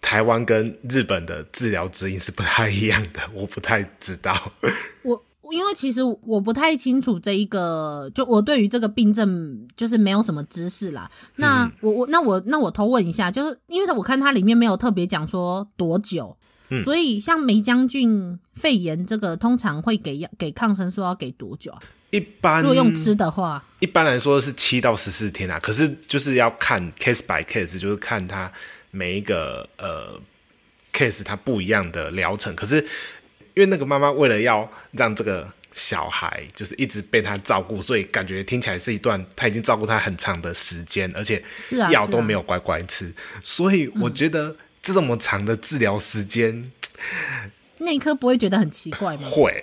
[0.00, 4.52] 台湾跟日本的治疗指引是不太一样的，我不太知道。
[5.02, 11.10] 我因为其实我不太清楚这一个，就我对于这个病症就是没有什么知识啦。
[11.34, 16.36] 那、嗯、我我那我那我偷问一下，就是因为我看它里面没有特别讲说多久，
[16.70, 21.80] 嗯、所以像梅将军肺炎这个，通常会给给抗生素要给多久啊？
[22.10, 25.58] 一般如果用吃的话，一般来说是七到十四天啊。
[25.60, 28.52] 可是就是要看 case by case，就是看他。
[28.90, 30.18] 每一个呃
[30.94, 32.76] case 它不一样的疗程，可是
[33.52, 41.44] 因为那个妈妈为了要让这个小孩就是一直被他照顾，所以感觉听起来是一段他已经照顾他很长的时间，而且
[41.92, 46.72] 药都没有乖乖吃，啊啊、所以我觉得这么长的治疗时间，
[47.76, 49.22] 内科、嗯、不会觉得很奇怪吗？
[49.22, 49.62] 会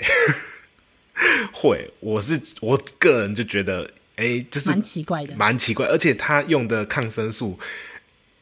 [1.53, 7.59] 会，我是我个人就觉得，哎、欸，就是蛮奇怪的，蛮奇怪，而且他用的抗生素。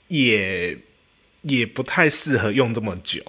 [0.09, 0.77] 也
[1.41, 3.23] 也不太适合用这么久，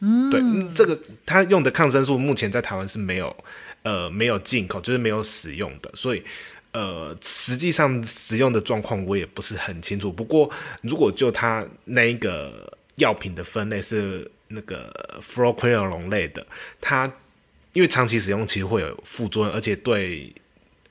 [0.00, 0.40] 嗯，对，
[0.74, 3.36] 这个他用的抗生素目前在台湾是没有，
[3.82, 6.24] 呃，没有进口，就是没有使用的，所以，
[6.72, 10.10] 呃，实际上使用的状况我也不是很清楚。
[10.10, 10.50] 不过，
[10.82, 16.44] 如果就他那一个药品的分类是那个 fluoroquinolone 类的，
[16.80, 17.08] 它
[17.74, 20.34] 因为长期使用其实会有副作用，而且对，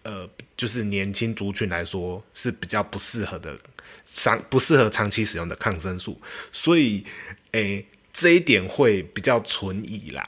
[0.04, 3.58] 呃，就是年轻族群来说是比较不适合的。
[4.06, 6.20] 长不适合长期使用的抗生素，
[6.52, 7.06] 所以，
[7.52, 10.24] 诶、欸，这一点会比较存疑啦。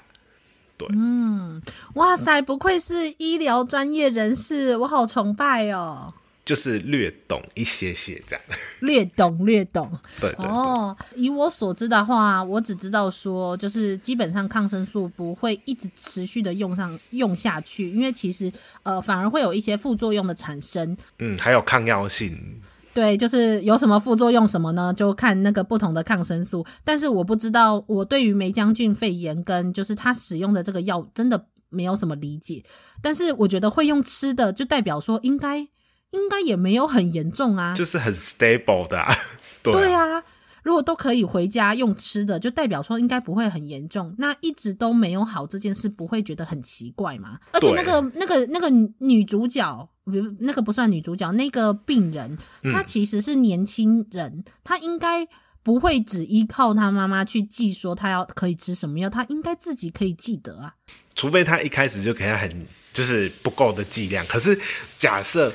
[0.77, 1.61] 对，嗯，
[1.95, 6.13] 哇塞，不愧是医疗专业人士，我好崇拜哦。
[6.45, 8.45] 就是略懂一些些这样。
[8.81, 9.91] 略懂略懂。
[10.21, 10.45] 对，对对。
[10.45, 18.51] 哦，以我所知的话，我只知道说，就是基本上抗生素不会一直持续的用上用下去，因为其实
[18.83, 20.95] 呃反而会有一些副作用的产生。
[21.17, 22.61] 嗯，还有抗药性。
[22.93, 24.93] 对，就是有什么副作用什么呢？
[24.93, 26.65] 就看那个不同的抗生素。
[26.83, 32.63] 但是我不知道，我对于梅将军肺炎跟就是他使用的这个药真的没有什么理解。
[33.01, 35.67] 但是我觉得会用吃的，就代表说应该
[36.15, 39.15] 应该也没有很严重啊，就是很 stable 的啊。
[39.61, 39.79] 对啊。
[39.79, 40.23] 对啊。
[40.63, 44.15] 如果都可以回家用吃的，就代表说应该不会很严重。
[44.17, 47.37] 那一直都没有好这件事，不会觉得很奇怪吗？
[47.51, 52.35] 而且那个那个那个女主角，不，那个不算女主角，那个病人，
[52.73, 55.27] 她其实是年轻人，她应该
[55.61, 60.73] 不会只依靠她妈妈去记说她要可以吃什么药，她应该自己可以记得啊。
[61.13, 64.25] 除非她一开始就给她很就是不够的剂量。
[64.25, 64.59] 可是
[64.97, 65.53] 假设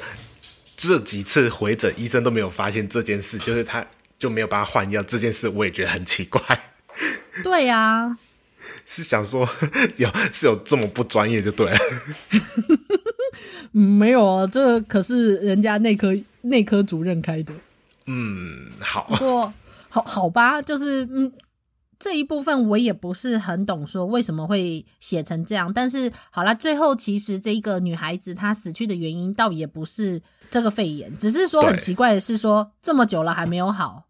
[0.81, 3.87] 这几次回诊，医生都没有发现这件事，就是他。
[4.19, 6.43] 就没有帮他换药这件事，我也觉得很奇怪。
[7.43, 8.19] 对呀、啊，
[8.85, 9.49] 是想说
[9.97, 11.79] 有是有这么不专业就对了。
[13.73, 17.55] 嗯， 没有啊，这可是人家内科内科主任开的。
[18.05, 19.07] 嗯，好。
[19.09, 19.51] 不过
[19.89, 21.33] 好好吧，就是嗯
[21.99, 25.73] 这一部分我也不是很懂，说为什么会写成这样。
[25.73, 34.05] 但是好了，最后其实这个女孩子她死去的原因倒也不是这个肺炎，只是说很奇怪的是说对这么久了还没有好。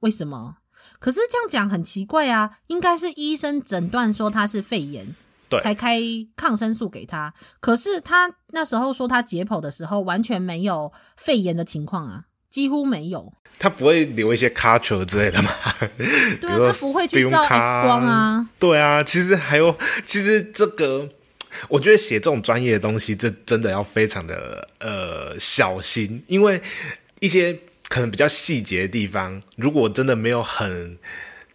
[0.00, 0.56] 为什么？
[0.98, 2.58] 可是这样讲很奇怪啊！
[2.68, 5.14] 应该是医生诊断说他是肺炎，
[5.48, 6.00] 对，才开
[6.36, 7.32] 抗生素给他。
[7.60, 13.32] 可是他那时候说他解剖的时候完全没有肺炎的情况啊，几乎没有。
[13.58, 15.50] 他不会留一些 culture 之类的吗？
[16.40, 17.48] 对啊，他不会去照 X
[17.86, 18.48] 光啊。
[18.58, 21.08] 对啊，其实还有，其实这个，
[21.68, 26.60] 我觉得写这种专业的东西，这真的要非常的呃小心，因为
[27.20, 27.58] 一些。
[27.88, 30.98] 可能比较细节的地方，如果真的没有很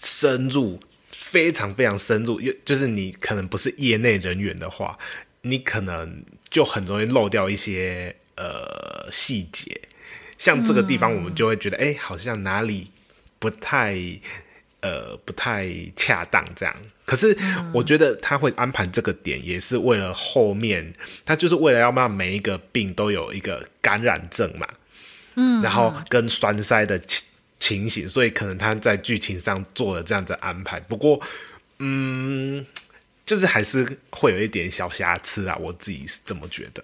[0.01, 0.79] 深入，
[1.11, 4.97] 非常非常深入，就是你可能不是业内人员的话，
[5.41, 9.81] 你可能就很容易漏掉一些呃细节。
[10.37, 12.89] 像这个地方，我们就会觉得，哎、嗯欸，好像哪里
[13.37, 13.97] 不太
[14.79, 16.73] 呃不太恰当这样。
[17.11, 17.37] 可是
[17.73, 20.93] 我觉得他会安排这个点，也是为了后面，
[21.25, 24.65] 他就是为了要让每一个病都有一个感染症嘛。
[25.35, 27.21] 嗯，然后跟栓塞的情
[27.59, 30.79] 情形，所以可能他在剧情上做了这样子安排。
[30.79, 31.19] 不过，
[31.79, 32.65] 嗯，
[33.25, 36.81] 就是还是会有一点小瑕疵啊，我自己是这么觉得。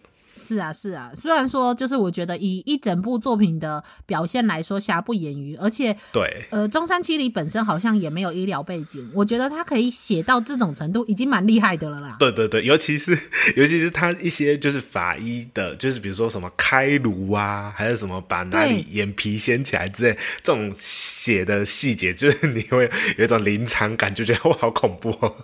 [0.48, 1.12] 是啊，是啊。
[1.16, 5.56] 虽然说，就是我觉得以一整部作品的表现来说，瑕不掩瑜。
[5.58, 12.16] 而且，对，呃，中山七里本身好像也没有医疗背景，我觉得他可以写到这种程度，已经蛮厉害的了啦。
[12.20, 13.18] 对对对，尤其是
[13.56, 25.36] 尤其是他一些就是法医的，就是比如说什么开颅啊，还是什么把哪里眼皮掀起来之类，这种写的细节，就是你会有一种临场感，就觉得哇，好恐怖哦。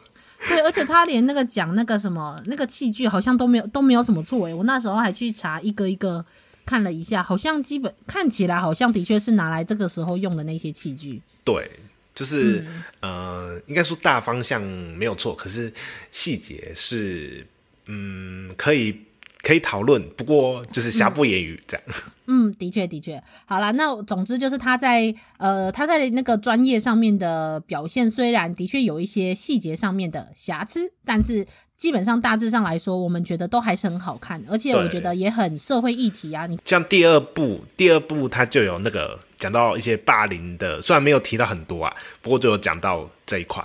[0.48, 6.24] 对，而且他连那个讲那个什么那个器具好像都没有都没有什么错诶，我那时候还去查一个一个
[6.66, 11.22] 看了一下，好像基本看起来好像的确是拿来这个时候用的那些器具。
[11.44, 11.72] 对，
[12.14, 12.66] 就是、
[13.02, 15.72] 嗯、呃，应该说大方向没有错，可是
[16.12, 17.46] 细节是
[17.86, 19.00] 嗯可以。
[19.44, 21.86] 可以讨论，不过就是瑕不掩瑜这样。
[22.28, 23.22] 嗯，的确的确。
[23.46, 36.48] 好啦，那总之就是他在呃他在那个专业上面的表现，虽然的确有一些细节上面的瑕疵，但是基本上大致上来说，我们觉得都还是很好看，而且我觉得也很社会议题啊。
[36.48, 43.62] 你像第二部，第二部他就有那个讲到一些霸凌的，虽然没有提到很多啊，不过就有讲到这一块。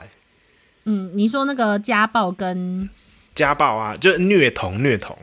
[0.87, 2.91] 嗯，你说那个家暴跟
[3.37, 5.17] 家暴啊，就是虐童虐童。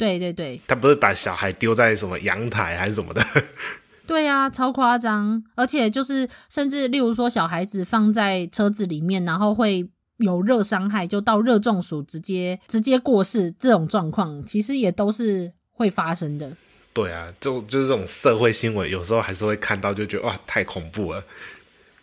[0.00, 3.22] 对对对，他不是把小孩丢在什么阳台还是什么的？
[4.08, 9.86] 对啊，超夸张，而且就是甚至例如说小孩子放在车子里面，然后会
[10.16, 16.56] 有热伤害，就到热中暑直接直接过世这种状况，其实也都是会发生的。
[16.94, 21.22] 对啊，就就是这种社会新闻，有时候还是会看到，就觉得哇，太恐怖了，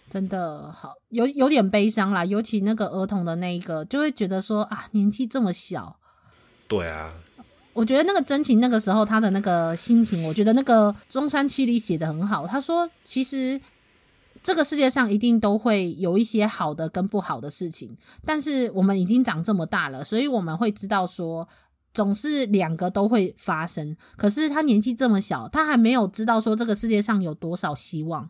[0.07, 5.97] 真的好有有点悲伤啦，尤其那个儿童的那一个，就会觉得说啊，年纪这么小，
[6.67, 7.11] 对啊。
[7.77, 12.47] 我觉得那个真情那个时候他的那个心情，我觉得那个中山七里写得很好。
[12.47, 13.61] 他说，其实
[14.41, 21.47] 这个世界上一定都会有一些好的跟不好的事情，但是我们已经长这么大了，所以我们会知道说，
[21.93, 23.95] 总是两个都会发生。
[24.15, 28.27] 可是他年纪这么小，他还没有知道说这个世界上有多少希望，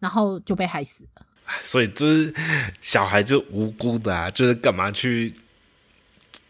[0.00, 1.22] 然后就被害死了。
[1.62, 2.34] 所以就是
[2.80, 5.32] 小孩就无辜的啊，就是干嘛去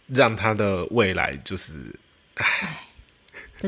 [0.06, 1.94] 让他的未来就是。
[2.40, 2.80] 唉，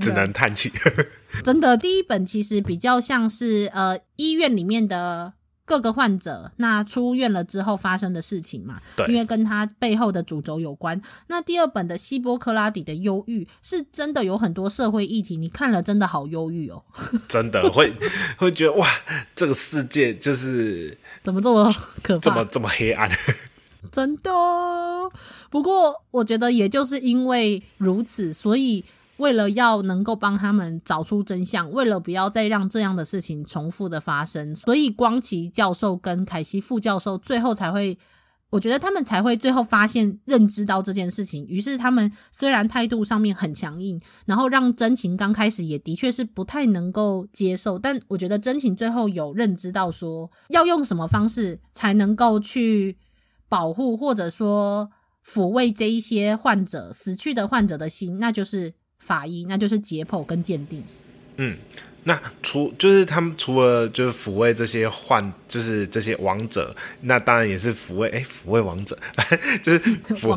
[0.00, 0.72] 只能叹气。
[1.44, 5.32] 真的，第一本其实比较像是呃医院里面的
[5.64, 8.78] 各个患者，那出院了之后发生的事情嘛。
[8.96, 11.00] 对，因为跟他背后的主轴有关。
[11.28, 16.84] 那第二本的希波克拉底的忧郁，是真的有很多社会议题，你看了真的好忧郁哦。
[17.26, 17.90] 真的 会
[18.36, 18.86] 会觉得哇，
[19.34, 23.10] 这个世界就是怎么这么可怕，这么这么黑暗。
[23.90, 24.30] 真的，
[25.50, 28.84] 不过我觉得也就是因为如此，所以
[29.16, 37.98] 为了要能够帮他们找出真相，为了不要再让这样的事情重复的发生，所以光奇教授跟凯西副教授最后才会，
[38.50, 41.44] 我觉得他们才会最后发现、认知到这件事情。
[41.46, 52.96] 于是他们虽然态度上面很强硬，然后让真情刚开始也的确是不太能够接受，但我觉得真情最后有认知到说要用什么方式才能够去。
[53.52, 54.90] 保护或者说
[55.28, 60.82] 抚慰这一些患者死去的患者的心，那就是法医，那就是解剖跟鉴定。
[61.36, 61.58] 嗯，
[62.04, 68.98] 那除就是他们除了就是抚慰这些患，就是这些亡者，那当然也是抚慰哎，抚慰亡者，
[69.62, 70.34] 就是 抚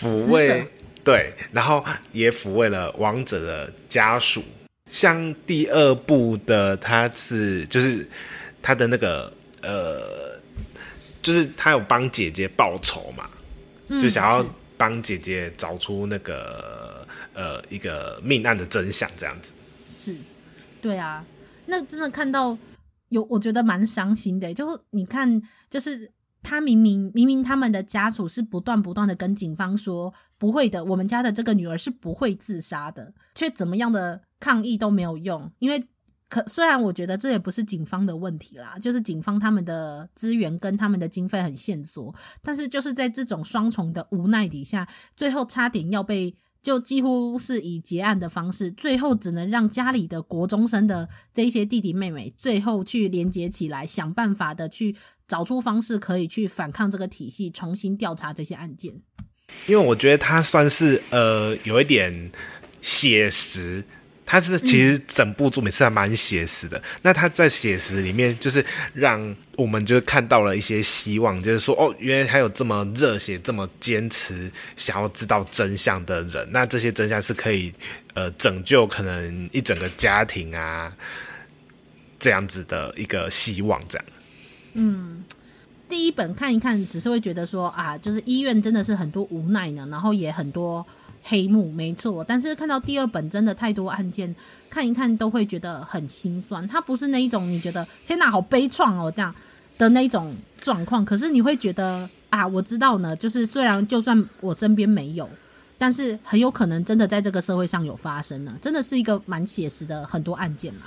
[0.00, 0.66] 抚慰
[1.04, 4.42] 对，然后也抚慰了亡者的家属。
[4.90, 8.04] 像第二部的他是就是
[8.60, 10.27] 他的那个呃。
[11.22, 13.28] 就是他有帮姐姐报仇嘛，
[13.88, 14.44] 嗯、就想要
[14.76, 19.52] 帮姐姐找出那个呃一个命案的真相，这样子。
[19.86, 20.16] 是，
[20.80, 21.24] 对啊，
[21.66, 22.56] 那真的看到
[23.08, 24.54] 有，我觉得蛮伤心的。
[24.54, 26.10] 就你看，就是
[26.42, 35.88] 他明明明明他们的家属是不断不断的跟警方说不会的，我们家的这个女儿是不会自杀的，却怎么样的抗议都没有用，因为。
[36.28, 54.94] 可虽然我觉得这也不是警方的问题啦，就是警方他们的资源跟他们的经费很限缩，但是就是在这种双重的无奈底下，最后差点要被就几乎是以结案的方式，最后只能让家里的国中生的这一些弟弟妹妹最后去连接起来，想办法的去
[55.26, 58.92] 找出方式可以去反抗这个体系，重新调查这些案件。
[59.66, 62.30] 因为我觉得他算是呃有一点
[62.82, 63.82] 写实。
[64.30, 68.62] 他是其实整部作品是还蛮写实的，嗯、那他在写实里面就是
[68.92, 77.72] 让我们就看到了一些希望，就是说哦，原来还有这么热血、这么坚持想要知道真相的人，那这些真相是可以
[78.12, 80.92] 呃拯救可能一整个家庭啊
[82.18, 84.06] 这样子的一个希望，这样。
[84.74, 85.24] 嗯，
[85.88, 90.86] 第一本看一看，只是会觉得说啊，就是医院真的是很多无奈呢，然后也很多。
[91.22, 92.24] 黑幕，没错。
[92.24, 94.34] 但是看到第二本，真的太多案件，
[94.70, 96.66] 看一看都会觉得很心酸。
[96.66, 99.34] 它不是那一种你觉得天哪，好悲怆哦这样
[99.76, 105.28] 的那一种状况，可是你会觉得啊，我知道呢，就是虽然就算我身边没有，
[105.76, 110.82] 但是很有可能真的在这个社会上有发生呢，真的是一个蛮写实的很多案件嘛。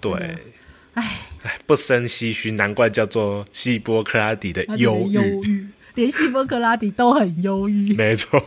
[0.00, 0.12] 对，
[0.94, 5.08] 哎哎，不生唏嘘，难怪叫做希波克拉底的忧
[5.42, 5.68] 郁。
[5.94, 8.38] 连希波克拉底都很忧郁，没错。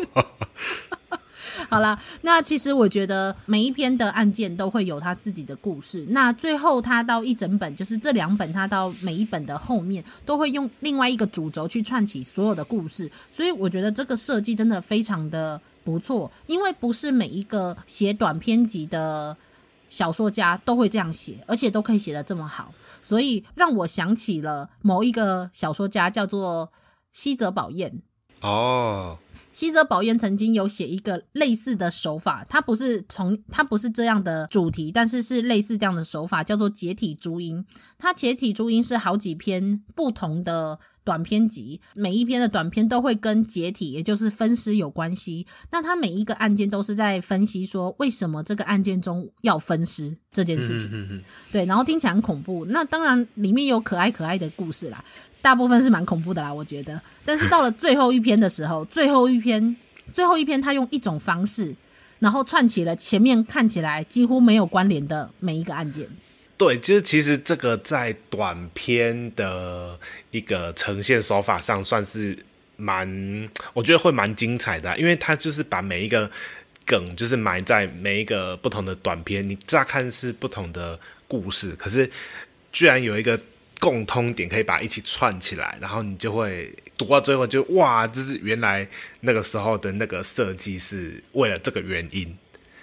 [1.68, 6.06] 好啦，那其实我觉得每一篇的案件都会有他自己的故事。
[6.10, 13.12] 那最后他到一整本，就是这两本，他到每一本的后面都会用另外一个主轴去串起所有的故事。
[13.30, 19.36] 所以我觉得这个设计真的非常的不错，因为不是每一个写短篇集的
[19.90, 22.74] 小说家都会这样写，而且都可以写得这么好。
[23.02, 26.70] 所以让我想起了某一个小说家，叫做。
[27.12, 28.04] 西泽保彦
[28.42, 29.18] 哦，
[29.60, 37.66] 西泽保彦曾经有写一个类似的手法，它不是从它不是这样的主题，但是是类似这样的手法，叫做解体朱音。
[37.98, 40.80] 它解体朱音是好几篇不同的。
[41.04, 45.46] 短篇集，每一篇的短篇都会跟解体，也就是分尸有关系。
[45.72, 50.90] 那他每一个案件都是在分析说，为什么这个案件中要分尸这件事情。
[50.92, 51.22] 嗯、哼哼
[51.52, 52.66] 对，然后听起来很恐怖。
[52.66, 55.04] 那当然里面有可爱可爱的故事啦，
[55.42, 57.02] 大部分是蛮恐怖的啦，我觉得。
[57.26, 59.76] 但是到了最后一篇的时候，最后一篇，
[60.14, 61.76] 最后一篇，他用一种方式，
[62.20, 66.08] 然后串起了前面看起来几乎没有关联的每一个案件。
[66.60, 69.98] 对，就是其实这个在短片的
[70.30, 72.38] 一个呈现手法上算是
[72.76, 76.30] 蛮，我觉得会蛮精彩的，因为它就是把每一个
[76.86, 81.00] 梗就是埋在每一个不同的短片，你乍看是不同的
[81.30, 82.12] 故事，可是
[82.74, 83.40] 居然有一个
[83.80, 88.86] 共通点可以把一起串起来，然后你就会读到最后就哇，就是原来
[89.22, 92.38] 那个时候的那个设计是为了这个原因。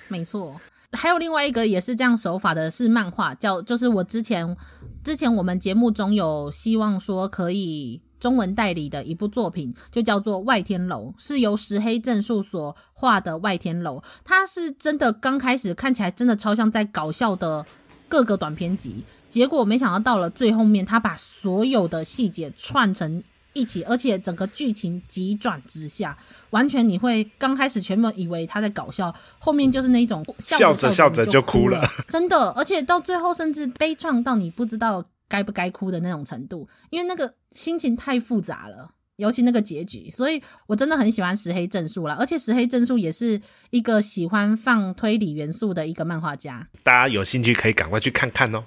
[0.09, 0.59] 没错。
[0.97, 4.57] 还有另外一个也是这样手法的，是漫画，叫就是我之前
[5.05, 17.65] 之前我们节目中有希望说可以中文代理的一部作品，就叫做《外天楼》，是由石黑正数所画的《外天楼》，它是真的刚开始看起来真的超像在搞笑的
[18.09, 23.23] 各个短篇集，结果没想到到了最后面，他把所有的细节串成。
[23.57, 26.17] 一起，而且整个剧情急转直下，
[26.51, 43.41] 完全你会刚开始全部以为他在搞笑，后面就是那种笑着笑着就哭了，真的，而且到最后甚至悲怆到你不知道该不该哭的那种程度，因为那个心情太复杂了，尤其那个结局，所以我真的很喜欢石黑正数啦，而且石黑正数也是
[43.71, 48.63] 一个喜欢放推理元素的一个漫画家，大家有兴趣可以赶快去看看哦。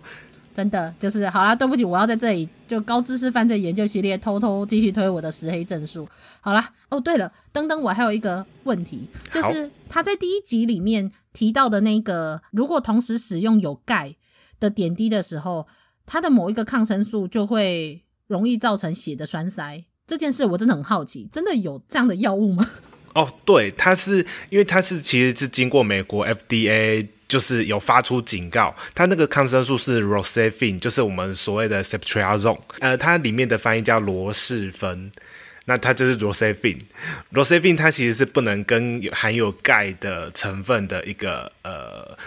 [0.53, 6.07] 真的就是好啦，对不起，我要在这里就高知识犯罪研究系列偷偷继续推我的石黑证书。
[6.41, 14.15] 好啦，哦对了，登登，我还有一个问题，就是他在第一集里面提到的那个，如果同时使用有钙
[14.59, 15.67] 的点滴的时候，
[16.05, 19.85] 它的某一个抗生素就会容易造成血的栓塞。
[20.05, 22.69] 这件事我真的很好奇，真的有这样的药物吗？
[23.13, 27.07] 哦，对，它是因为它是其实是经过美国 FDA。
[27.29, 35.11] 就是有发出警告，它那个抗生素是 Rocephin，就是我们所谓的 Ceftriaxone，呃，它里面的翻译叫罗氏芬，
[35.65, 36.79] 那它就是 Rocephin。
[37.31, 42.17] Rocephin 它其实是不能跟含有钙的成分的一个呃，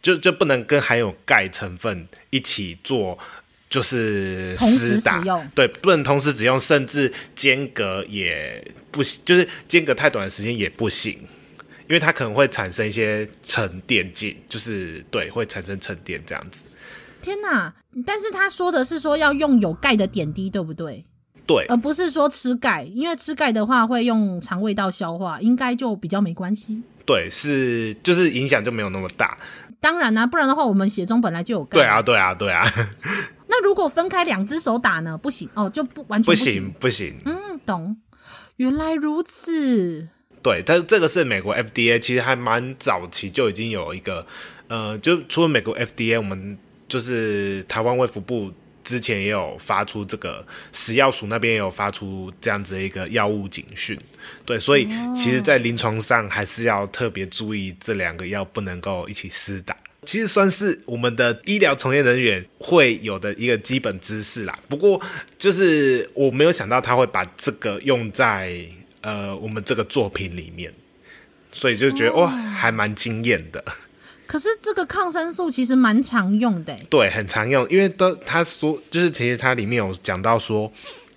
[0.00, 3.18] 就就不能跟含有钙成分一起做，
[3.68, 5.20] 就是施打，
[5.56, 11.18] 对，不能同时只用，甚至间隔也不行，就是间隔太短的时间也不行。
[11.88, 16.64] 因为它可能会产生一些沉淀剂，就是对，会产生沉淀这样子。
[17.22, 17.74] 天哪！
[18.04, 21.04] 但是他说的是说要用有钙的点滴，对不对？
[21.46, 26.82] 对，而不是说吃钙，因为吃钙的话会用肠胃道消化，应该就比较没关系。
[27.04, 29.36] 对，是就是影响就没有那么大。
[29.80, 31.78] 当然啦、啊，不然的话我们血中本来就有钙。
[31.78, 32.64] 对啊，对啊，对啊。
[33.48, 35.16] 那如果分开两只手打呢？
[35.16, 37.16] 不行哦，就不完全不行，不行。
[37.24, 37.96] 不行嗯，懂。
[38.56, 40.08] 原来如此。
[40.46, 44.24] 对，但是这个是美国 FDA，其实还蛮早期就已经有一个，
[44.68, 48.52] 呃，就除了美国 FDA，我们就是台湾卫福部
[48.84, 53.98] 之前也有发出这个食药署那边也有发出这样子的一个药物警讯。
[54.44, 54.86] 对，所以
[55.16, 59.76] 其实，在临床上还是要特别注意这两个药不能够一起施打。
[60.04, 64.56] 其实算是我们的医疗从业人员会有的一个基本知识啦。
[64.68, 65.02] 不过，
[65.36, 68.64] 就是我没有想到他会把这个用在。
[69.06, 70.74] 呃，我们这个作品里面，
[71.52, 73.64] 所以就觉得哇、哦哦，还蛮惊艳的。
[74.26, 80.72] 可是这个抗生素其实蛮常用的，对，很常用，因为都他说，就是其实它里面有讲到说，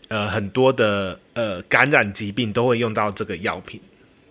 [0.07, 3.81] 呃，很多的呃感染疾病都会用到这个药品。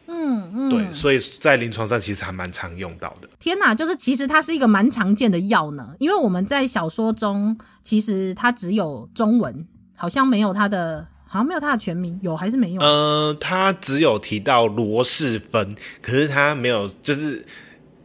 [0.06, 3.28] 嗯嗯嗯，对，所以在临床上其实还蛮常用到的。
[3.40, 12.80] 天哪，就是其实它是一个蛮常见的药呢，因为我们在小说中其实它只有中文，好像没有它的，好像没有他的全名，有还是没有？
[12.80, 17.44] 呃，他只有提到罗氏芬，可是他没有，就是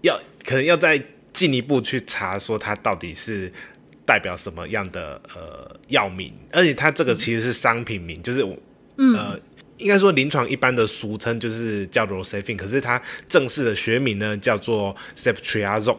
[0.01, 1.01] 要可能要再
[1.31, 3.51] 进一步去查，说他到底是
[4.05, 8.45] 代表什么样的呃药名，而且他这个其实是商品名，就是
[8.97, 9.15] 嗯。
[9.15, 9.39] 呃
[9.79, 15.97] 应该说，临床一般的俗称就是叫 Rocephin，可是他正式的学名呢叫做 Ceftriaxone。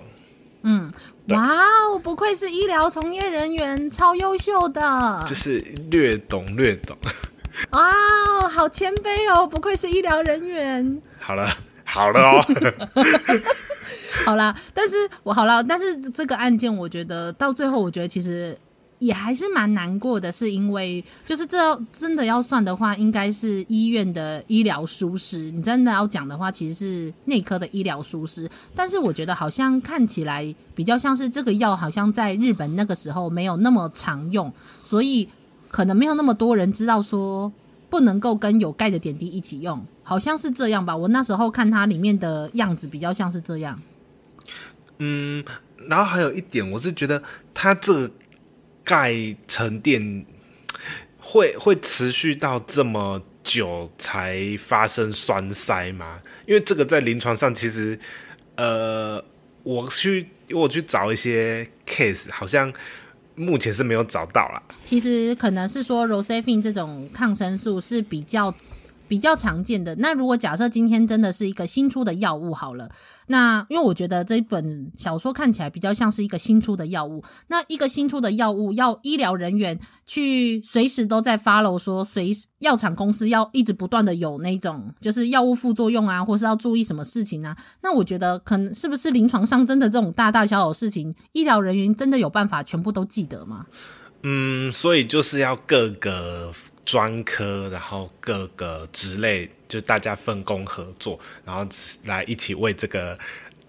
[0.63, 0.91] 嗯，
[1.29, 1.41] 哇
[1.89, 5.59] 哦，不愧是医疗从业人员，超优秀的，就是
[5.91, 6.97] 略懂略懂。
[7.73, 11.01] 哇哦，好谦卑哦，不愧是医疗人员。
[11.19, 11.49] 好了，
[11.85, 12.45] 好了哦。
[14.27, 18.57] 好啦，但是我好了，但是这个案件，我觉得到最后，我觉得其实。
[19.01, 25.51] 也还是蛮难过的，是因为就是这真的要算的话，应该是医院的医疗疏失。
[25.51, 28.49] 你真的要讲的话，其实是内科的医疗疏失。
[28.75, 34.51] 但是我觉得好像看起来比较像是这个药，好像在日本那个时候没有那么常用，
[34.83, 35.29] 所以
[35.69, 37.53] 可能没有那么多人知道说
[37.91, 40.97] 不能够跟有钙的点滴一起用，好像是这样吧。
[40.97, 43.79] 我那时候看它里面的样子比较像是这样。
[44.99, 45.45] 嗯，
[45.89, 47.23] 然后还有一点，我是觉得
[47.53, 48.11] 它这。
[48.85, 50.25] 钙沉淀
[51.19, 56.21] 会会持续到这么久才发生栓塞吗？
[56.47, 57.99] 因为这个在临床上其实，
[58.57, 59.25] 呃，
[59.63, 62.73] 我去我去找一些 case，好像
[63.35, 64.63] 目前是没有找到啦。
[64.85, 68.55] 其实可能是说 r o s e f i n 这种抗生素是比较。
[69.15, 69.95] 比较常见的。
[70.01, 72.91] 那如果假设今天真的是一个新出的药物好了，
[73.29, 77.23] 那因为我觉得这本小说看起来比较像是一个新出的药物。
[77.47, 87.57] 那一个新出的药物，要医疗人员去随时都在 follow，说随药厂公司要一直不断的有那种就是药物副作用啊，或是要注意什么事情啊？
[87.83, 93.67] 那我觉得可能是不是临床上真的这种大大小小事情，医疗人员真的有办法全部都记得吗？
[94.25, 96.53] 嗯，所以就是要各个。
[96.85, 101.67] 专科，然后各个职类，就大家分工合作，然后
[102.05, 103.19] 来一起为这个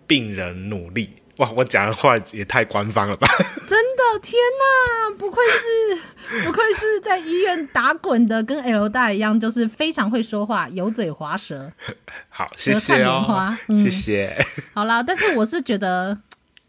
[0.06, 1.10] 病人努力。
[1.38, 3.28] 哇，我讲的话也太官方了吧！
[3.68, 11.70] 真的，天哪，不愧是不愧是在医院打滚的，跟 L 大一样，就是非常会说话，油嘴滑舌。
[12.30, 14.38] 好，谢谢哦，嗯、谢谢。
[14.74, 16.18] 好啦，但是我是觉得。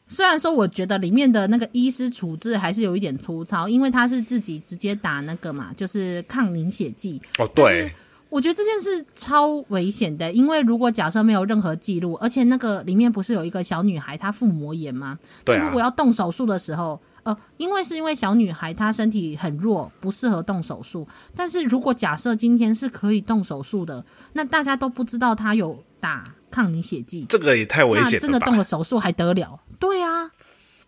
[0.06, 7.20] 虽然说，我觉得里面的那个医师处置还是有一点粗糙，因为他是自己直接打那个嘛，就是抗凝血剂。
[7.38, 7.92] 哦，对。
[8.28, 15.18] 我觉得这件事超危险的，因为如果假设没有任何记录，而且那个里面不是有一个小女孩她腹膜炎吗？
[15.44, 15.64] 对啊。
[15.64, 21.06] 如果要动手术的时候，呃，因为是因为小女孩她身体很弱，不适合动手术。
[21.36, 28.10] 但是如果假设今天是可以动手术的，那大家都不知道她有打抗凝血剂，这个也太危险了？
[28.12, 29.60] 那真的动了手术还得了？
[29.78, 30.30] 对啊，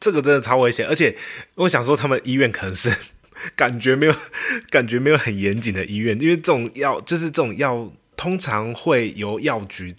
[0.00, 1.16] 这个真的超危险，而且
[1.56, 2.92] 我想说，他们医院可能是
[3.56, 4.14] 感觉没有
[4.70, 9.94] 感觉没有很严谨的医院，因为这种药就是这种药通常会由药局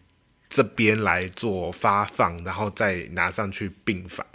[0.49, 4.25] 这边来做发放，然后再拿上去病房，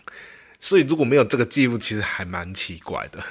[0.61, 3.23] 所以如果没有这个记录，其实还蛮奇怪的。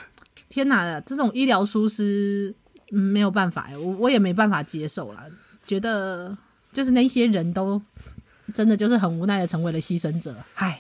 [0.50, 2.54] 天哪，这种医疗疏失，
[2.92, 5.26] 嗯，没有办法，我我也没办法接受啦，
[5.66, 6.38] 觉得
[6.72, 7.82] 就是那些人都
[8.54, 10.80] 真的就是很无奈的成为了牺牲者，唉。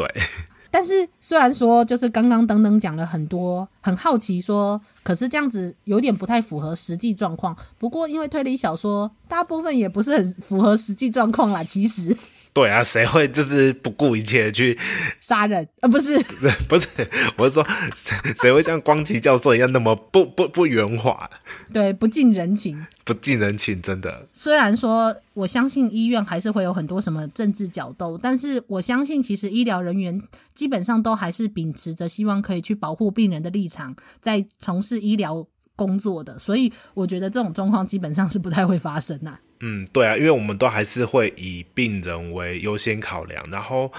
[0.00, 0.22] 对，
[0.70, 7.56] 但是虽然说就是刚刚等等讲了很多，很好奇说，可是这样子有点不太符合实际状况。
[7.78, 12.16] 不过因为推理小说大部分也不是很符合实际状况啦，其实。
[12.52, 14.76] 对啊，谁会就是不顾一切去
[15.20, 15.68] 杀人？
[15.80, 16.18] 啊，不是，
[16.68, 16.88] 不是，
[17.36, 21.30] 我是说，谁谁会像光奇教授一样那么不不不圆滑？
[21.72, 24.26] 对，不近人情，不近人情，真的。
[24.32, 30.20] 虽然说，我相信医院还是会有很多什么政治角斗，但是我相信，其实医疗人员
[30.54, 35.46] 基本上都还是秉持着希望可以去保护病人的立场，在从事医疗
[35.76, 39.38] 工作的，所以我觉得这种状况基本上是不太会发生呐。
[39.60, 43.92] 嗯，对啊，因为我们都还是会以病人为优先考量，然后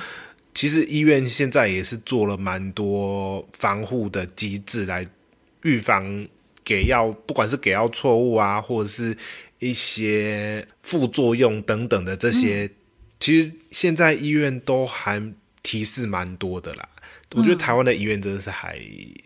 [0.53, 5.05] 其实医院现在也是做了蛮多防护的机制来
[5.62, 6.28] 预防
[6.64, 9.16] 给药，不管是给药错误啊，或者是
[9.59, 12.72] 一些副作用等等的这些，嗯、
[13.20, 15.22] 其实现在医院都还
[15.62, 16.89] 提示蛮多的啦。
[17.36, 18.78] 我觉得台湾的医院真的是还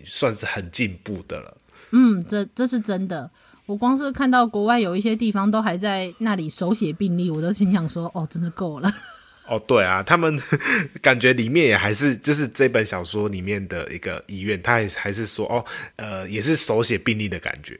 [0.03, 1.57] 算是很进步的了。
[1.91, 3.31] 嗯，这这是真的。
[3.65, 8.91] 我光是看到国外有一些地方都还在那里手写病历，我都心想说：“哦，真是够了。
[9.47, 10.39] ”哦，对啊，他们
[11.01, 15.65] 感觉里面也还是就是这本小说里面的一个医院，他还还是说：“哦，
[15.97, 17.79] 呃，也是手写病历的感觉。”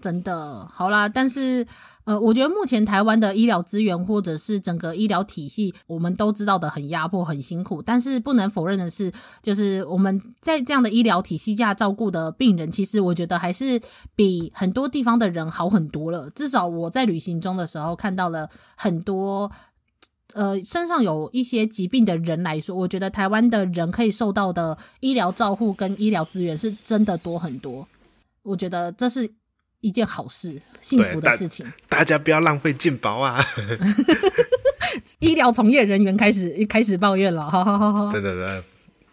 [0.00, 1.66] 真的好啦，但是
[2.04, 7.80] 呃，我觉得目前台湾的医疗资源或者是整个医疗体系，我们都知道的很压迫、很辛苦。
[7.82, 13.80] 但是不能否认的是，就是我们在这样的医疗体系下照顾的病人，其实我觉得还是
[14.16, 16.28] 比很多地方的人好很多了。
[16.30, 19.52] 至少我在旅行中的时候看到了很多
[20.32, 27.86] 呃身上有一些疾病的人来说，我觉得台湾的人可以受到的医疗照护跟医疗资源是真的多很多。
[28.42, 29.30] 我觉得这是。
[29.80, 31.70] 一件好事，幸福的事情。
[31.88, 33.44] 大，家不要浪费健保啊！
[35.20, 38.10] 医疗从业人员开始开始抱怨了，哈哈哈。
[38.12, 38.64] 真的，真的。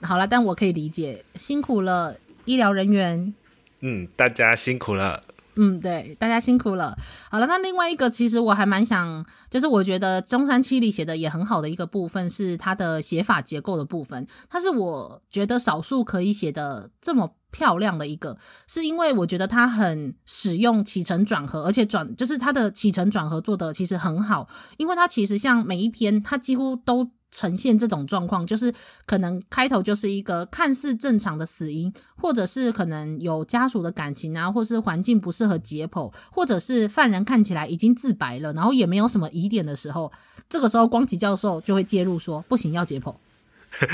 [0.01, 2.15] 好了，但我可以理解，辛苦了，
[2.45, 3.34] 医疗人员。
[3.82, 5.24] 嗯，大家辛苦了。
[5.59, 6.95] 嗯，对，大家辛苦了。
[7.32, 14.28] 好了，那另外一个，其实我还蛮想，就是我觉得中山七里写的也很好的一个部分，是它的写法结构的部分。
[14.49, 18.38] 它是我觉得少数可以写的这么漂亮的一个，
[18.68, 24.47] 是因为我觉得它很使用起承转合，而且转就是它的起承转合做的其实很好，
[24.78, 27.10] 因为它其实像每一篇，它几乎都。
[27.30, 28.74] 呈现这种状况，就是
[29.05, 40.10] 可能开头就是一个看似正常的死因，或者是可能有家属的感情啊，或是环境不适合解剖，或者是犯人看起来已经自白了，然后也没有什么疑点的时候，
[40.49, 43.14] 这个时候光启教授就会介入说：“不行，要解剖。”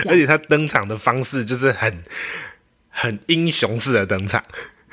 [0.08, 2.04] 而且他登场的方式就是很
[2.94, 4.42] 很英雄式的登场，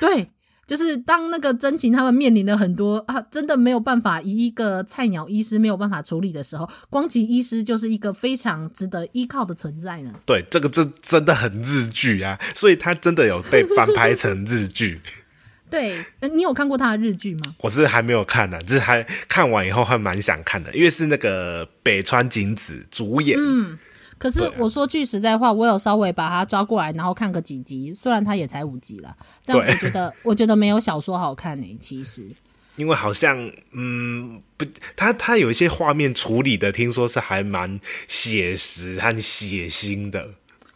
[0.01, 0.31] 对。
[0.67, 10.15] 就是当那个真情他们面临了很多啊，真的没有办法以一个菜鸟医师没有办法处理的时候，光启医师就是一个非常值得依靠的存在呢。
[10.25, 15.01] 对，这个真真的很日剧啊，所以他真的有被翻拍成日剧。
[15.69, 15.97] 对，
[16.33, 17.57] 你有看过他的日剧吗？
[17.59, 23.37] 我是还没有看呢，就是还看完以后还蛮想看的，因为是那个北川景子主演。
[23.37, 23.77] 嗯。
[24.21, 27.97] 可是我说句实在话，我有稍微把它抓过来，然后看个几集。
[27.99, 29.17] 虽然它也才五集了，
[29.47, 31.79] 但我觉得 我觉得没有小说好看呢、欸。
[31.81, 32.31] 其实，
[32.77, 40.29] 因为好像嗯不，它它有一些画面处理的，听说是还蛮写实和血腥的。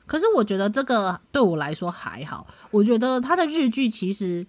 [0.07, 2.47] 可是我觉得这个对我来说还好。
[2.70, 4.47] 我觉得他的日剧其实，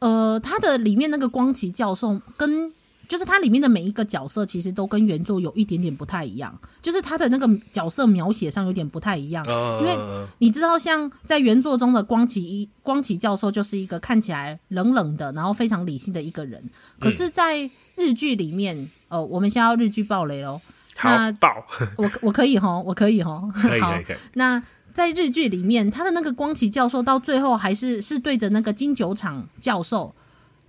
[0.00, 2.70] 呃，他的里面那个光崎教授跟。
[3.10, 6.56] 就是它里面的每一个角色，其实都跟原作有一点点不太一样。
[6.80, 9.44] 就是他的那个角色描写上有点不太一样，
[9.80, 9.98] 因为
[10.38, 16.62] 你知道，像在原作中的光启一光启教授就是一个看起来冷冷的，然后非常理性的一个人。
[17.00, 20.60] 可是，在日剧里面，嗯、呃，我们现在要日剧爆雷喽。
[21.02, 21.66] 那爆，
[21.98, 23.50] 我我可以吼，我可以吼。
[23.52, 24.16] 可以 可以。
[24.34, 24.62] 那
[24.94, 30.14] 在日剧里面，他的那个光启教授到最后还是是对着那个金酒厂教授。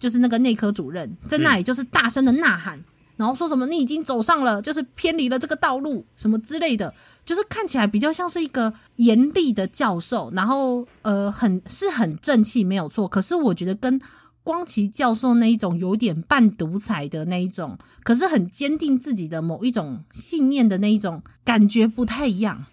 [0.02, 2.84] 就是那个内科主任在那里，就是大声的呐喊，嗯，
[3.18, 6.92] 然后说什么你已经走上了，就是偏离了这个道路，什么之类的，
[7.24, 13.08] 就是看起来比较像是一个严厉的教授，然后呃，很是很正气，没有错。
[13.08, 14.02] 可是我觉得跟
[14.44, 22.66] 光启教授那一种有点半独裁的那一种，可是很坚定自己的某一种信念的那一种感觉不太一样。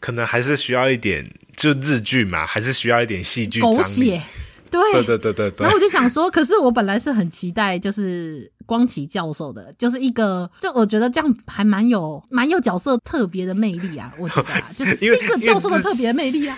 [0.00, 4.22] 可能还是需要一点，就日剧嘛，还是需要一点戏剧狗血。
[4.70, 16.56] 对对对对对，然后我就想说，可是我本来是很期待，就是光启教授的，就是一个，就我觉得这样还蛮有蛮有角色特别的魅力啊， 我觉得啊，就是这个教授的特别的魅力啊。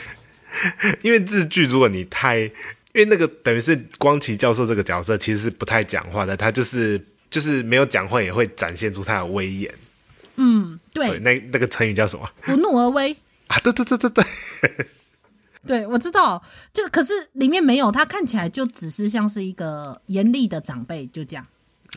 [1.01, 2.53] 因为日剧， 如果你太，因
[2.97, 9.75] 为那个等于是光启教授这个角色其实是不太讲话的，他就是就是没有讲话也会展现出他的威严。
[10.37, 12.29] 嗯，对，对那那个成语叫什么？
[12.45, 13.17] 不怒而威
[13.49, 13.59] 啊！
[13.61, 14.25] 对对对对对。
[15.67, 16.43] 对，我知道，
[16.73, 21.47] 就可是里面没有他，看起来就只是像是一个严厉的长辈，就这样。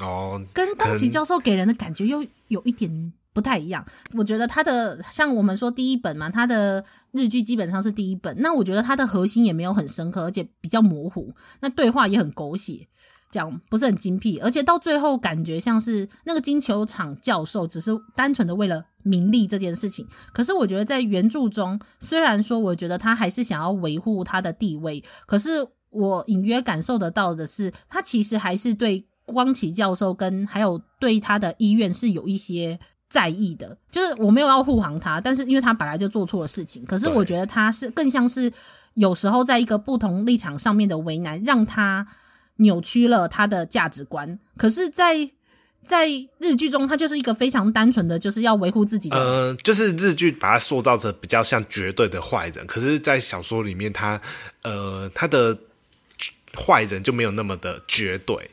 [0.01, 3.83] 哦，跟高崎教授给人的感觉又有一点不太一样。
[4.13, 12.87] 我觉得他的像我们说第一本嘛，他的日剧基本上是第一本，那我觉得他的核心也没有很深刻，而且比较模糊，那对话也很狗血。
[13.35, 20.07] 讲不是很精辟，而且到最后感觉像是那个金球场教授只是单纯的为了名利这件事情。
[20.31, 32.79] 可是我觉得在原著中，虽然说我觉得他还是想要维护他的地位，可是我隐约感受得到的是，他其实还是对光启教授跟还有对他的医院是有一些
[33.09, 33.77] 在意的。
[33.91, 38.49] 就是我没有要护航他，但是因为他本来就做错了事情，可是我觉得他是更像是
[38.93, 42.07] 有时候在一个不同立场上面的为难，让他。
[42.57, 45.29] 扭曲了他的价值观，可是在，
[45.85, 46.07] 在
[46.39, 49.17] 日剧中，他就是一个非常单纯的，就是要维护自己的。
[49.17, 54.21] 呃，就是日剧把他塑造成比较像绝对的坏人，可是，在小说里面他，
[54.61, 55.57] 他呃，他的
[56.57, 58.49] 坏人就没有那么的绝对。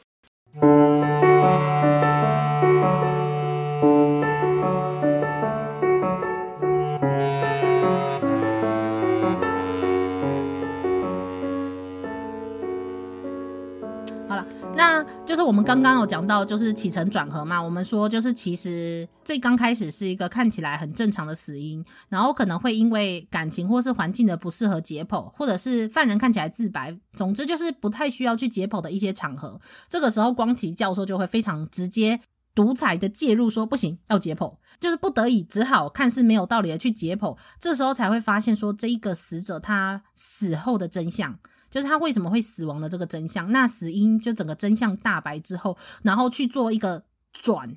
[14.75, 17.63] 那就是我们刚刚有讲到，就是起承转合嘛。
[17.63, 29.61] 我们说，就是其实最刚开始是一个看起来很正常的死因，然后可能会因为感情或是环境的不适合解剖，或者是犯人看起来自白，总之就是不太需要去解剖的一些场合。
[29.89, 32.19] 这个时候，光奇教授就会非常直接、
[32.55, 37.37] 独裁的介入，说不行，要解剖，就是不得已，只好看似没有道理的去解剖。
[37.61, 41.39] 这时候才会发现说，这一个死者他死后的真相。
[41.73, 47.03] 就是他为什么会死亡的这个真相，那死因就整个真相大白之后，然后去做一个
[47.33, 47.75] 转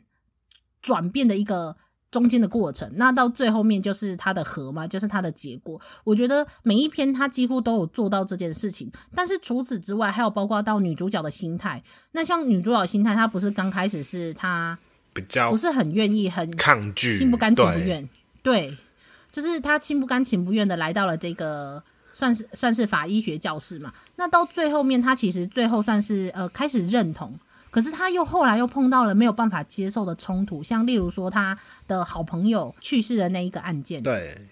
[0.81, 1.77] 转变的一个
[2.11, 5.79] 中间的过程，那到最后面就是他的和嘛，就是他的结果。
[6.03, 11.81] 我觉得每一篇他几乎都有做到这件事情，但是除此之外，还有包括到女主角的心态。
[12.11, 14.77] 那像女主角的心态，她不是刚开始是她
[15.13, 18.05] 比较不是很愿意，很抗拒，心不甘情不愿，
[18.43, 18.77] 对，对，
[19.31, 21.81] 就是她心不甘情不愿的来到了这个。
[22.15, 27.37] 算是算是法医学教室嘛，那到最后面，他其实最后算是呃开始认同，
[27.69, 31.57] 可是他又后来又碰到了没有办法接受的冲突，像例如说他
[31.89, 34.47] 的好朋友去世的那一个案件，对，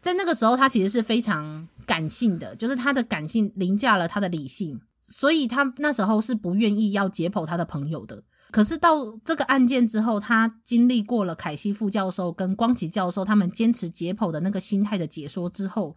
[0.00, 8.22] 在那个时候他其实是非常感性的，就是他的感性凌驾了他的理性，所以他那时候是不愿意要解剖他的朋友的。
[8.52, 15.96] 可是到这个案件之后，他经历过了凯西副教授跟光启教授他们坚持解剖的那个心态的解说之后。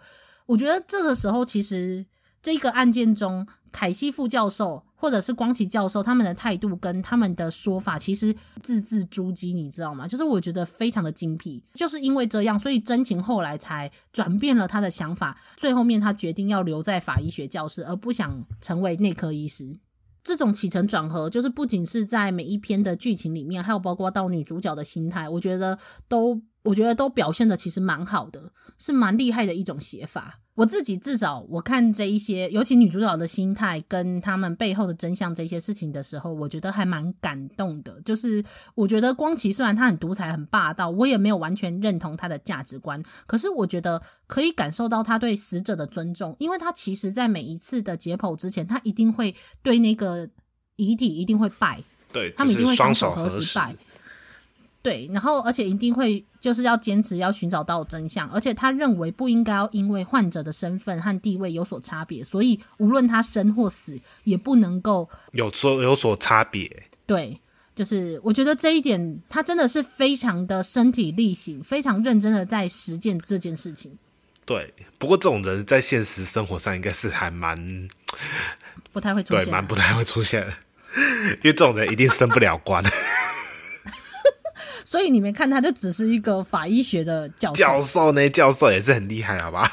[0.49, 2.03] 我觉得这个时候，其实
[2.41, 10.07] 这个案件中，凯西副教授或者是光奇教授他们的态度跟他们的说法，其实字字珠玑，你知道吗？
[10.07, 11.63] 就是我觉得非常的精辟。
[11.75, 15.37] 就是因为这样，所以真情后来才转变了他的想法。
[15.55, 19.77] 最后面，他决定要留在法医学教室，而不想成为内科医师。
[20.23, 25.77] 这种起承转合，就是不仅是在每一篇的剧情里面，还有包括到女主角的心态，我觉得
[26.07, 26.41] 都。
[26.63, 30.39] 我觉得都表现的其实蛮好的，是蛮厉害的一种写法。
[30.55, 38.01] 我自己至少我看这一些，尤其女主角的心态跟他们背后的真相这些事情的时候，我觉得还蛮感动的。
[38.01, 38.43] 就是
[38.75, 49.33] 我觉得光奇虽然他很独裁、很霸道，我也没有完全认同他的价值观，可是我觉得可以感受到他对死者的尊重，因为他其实在每一次的解剖之前，他一定会
[49.63, 50.29] 对那个
[50.75, 51.81] 遗体一定会拜，
[52.11, 53.73] 对，他们一定会双手合十拜。
[54.81, 66.83] 对，然后而且一定会就是要坚持要寻找到真相，而且他认为不应该要因为患者的身份和地位有所差别，所以无论他生或死，也不能够有所有所差别。
[67.05, 67.41] 对，
[67.75, 73.97] 就是我觉得这一点他真的是非常的身体力行，非常认真的在实践这件事情。
[74.45, 77.53] 对，不过这种人在现实生活上应该是还蛮
[78.93, 80.41] 不太会出现，对，蛮不太会出现，
[80.95, 82.81] 因为这种人一定升不了官。
[84.89, 87.55] 所以你没看，他就只是一个法医学的教授。
[87.55, 88.27] 教授呢？
[88.27, 89.71] 教授也是很厉害，好吧？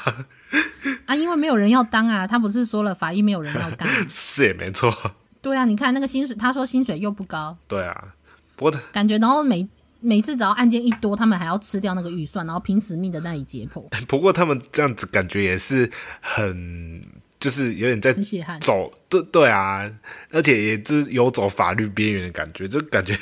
[1.07, 3.89] 啊，因为没有人要当啊，他不是说了法医没有人要干？
[4.07, 4.95] 是也没错。
[5.41, 7.57] 对啊，你看那个薪水，他说薪水又不高。
[7.67, 8.13] 对啊，
[8.55, 9.67] 不过他感觉，然后每
[10.01, 13.81] 每次只要案件一多，他们还要吃掉那个预算，然后拼死命的那里解剖。
[14.05, 15.89] 不过他们这样子感觉也是
[16.21, 17.03] 很，
[17.39, 18.13] 就是有点在
[18.61, 19.83] 走，对对啊，
[20.29, 23.17] 而且也就是游走法律边缘的感觉，就感觉。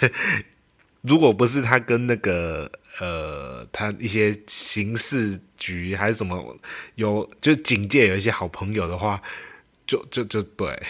[1.08, 6.58] 如果不是他跟那个呃，他一些刑事局还是什么
[6.96, 9.22] 有，就警界有一些好朋友的话，
[9.86, 10.82] 就就就对。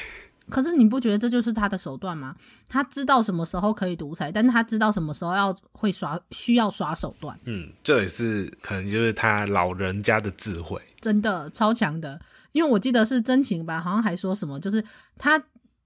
[0.47, 2.35] 可是你不觉得这就是他的手段吗？
[2.69, 7.35] 他知道什么时候可以独裁，但是他知道什么时候要会耍，需要耍手段。
[7.45, 12.21] 嗯，这也是可能就是他老人家的智慧，真的超强的。
[12.51, 14.83] 因为我记得是真情吧，好像还说什么，就是
[15.17, 15.43] 他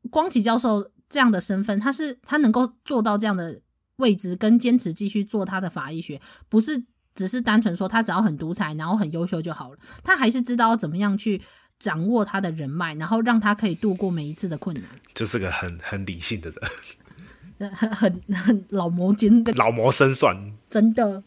[0.09, 3.61] 光启教授这样的身份，他是他能够做到这样的。
[3.99, 6.19] 位置跟坚持继续做他的法医学，
[6.49, 6.83] 不是
[7.13, 9.77] 只是单纯说他只要很独裁，然后很优秀就好了。
[10.03, 11.41] 他还是知道怎么样去
[11.77, 14.83] 掌握他的人脉，然后让他可以度过每一次的困难。
[15.13, 20.35] 就是个很很理性的人， 很很很老谋精，老谋深算。
[20.69, 21.23] 真的，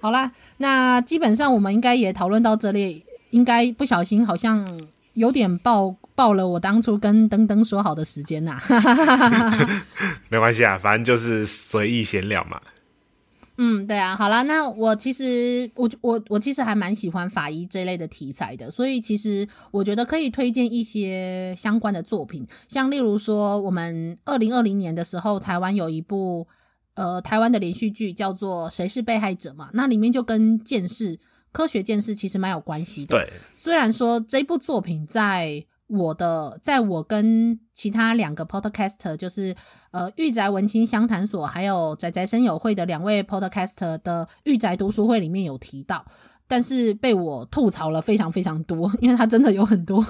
[0.00, 4.80] 好啦，那基本上我们应该也讨论到这里，应该不小心好像
[5.14, 5.96] 有点爆。
[6.14, 9.82] 爆了我当初跟登登说好的时间呐、啊，
[10.28, 12.60] 没关系啊，反正就是随意闲聊嘛。
[13.56, 26.46] 嗯，对啊，好啦，那我其实我我我其实还蛮喜欢法医这类的题材的，所以其实我觉得可以推荐一些相关的作品，像例如说我们二零二零年的时候，台湾有一部
[26.94, 31.18] 呃台湾的连续剧叫做《谁是被害者》嘛，那里面就跟鉴识
[31.52, 33.16] 科学见识其实蛮有关系的。
[33.16, 39.54] 对，虽然说这部作品在我的，在我跟其他两个 podcaster，就是
[39.90, 46.02] 呃御宅文青相谈所，还有宅宅生友会的两位 podcaster 的御宅读书会里面有提到，
[46.48, 50.02] 但是被我吐槽了非常非常多， 因为他真的有很多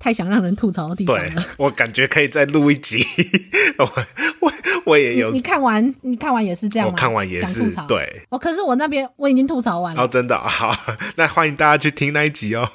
[0.00, 1.32] 太想让人吐槽的地方了。
[1.32, 2.98] 对，我感觉可以再录一集。
[3.78, 3.86] 我
[4.40, 4.52] 我
[4.86, 6.92] 我也有你，你看完你看完也是这样吗？
[6.92, 8.22] 我看完也是对。
[8.30, 10.02] 哦，可是我那边我已经吐槽完了。
[10.02, 10.74] 哦，真的 好，
[11.16, 12.68] 那欢迎大家去听那一集哦。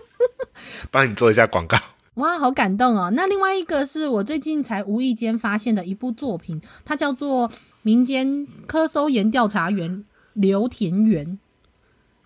[0.90, 1.78] 帮你做一下广告。
[2.14, 3.12] 哇，好感动哦！
[3.14, 7.48] 那另外一个是我最近才无意间发现的一部作品，它叫做
[7.82, 11.24] 《民间科搜研调查员刘田园》。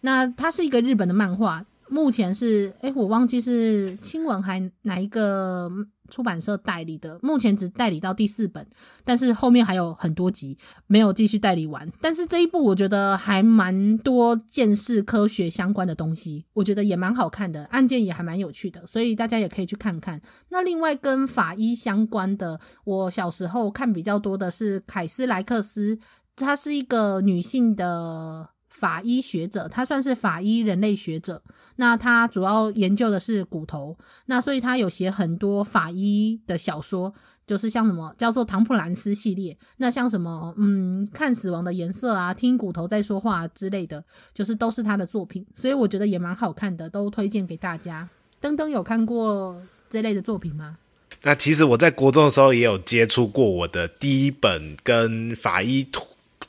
[0.00, 5.70] 那它是一个日本的漫画，目前是哎、欸，我忘记是青文还哪一个
[6.12, 8.64] 出版社代理的，目前只代理到第四本，
[9.02, 11.90] 但是后面还有很多集没有继续代理完。
[12.02, 20.20] 但是这一部我觉得还蛮多见识科学相关的东西，我觉得也蛮好看的，案件也还蛮有趣的，所以大家也可以去看看。
[20.50, 25.98] 那另外跟法医相关的，我小时候看比较多的是凯斯莱克斯，
[26.36, 28.51] 她是一个女性的。
[28.82, 31.40] 法医学者，他算是法医人类学者。
[31.76, 37.14] 那他主要研究的是骨头，那所以他有写很多法医的小说，
[37.46, 39.56] 就是像什么叫做唐普兰斯系列。
[39.76, 44.02] 那像什么，嗯，看死亡的颜色啊，听骨头在说话之类的，
[44.34, 45.46] 就是都是他的作品。
[45.54, 48.08] 所以我觉得也蛮好看的，都推荐给大家。
[48.40, 50.78] 登登有看过这类的作品吗？
[51.22, 56.04] 那其实我在国中的时候也有接触过我的第一本跟法医图。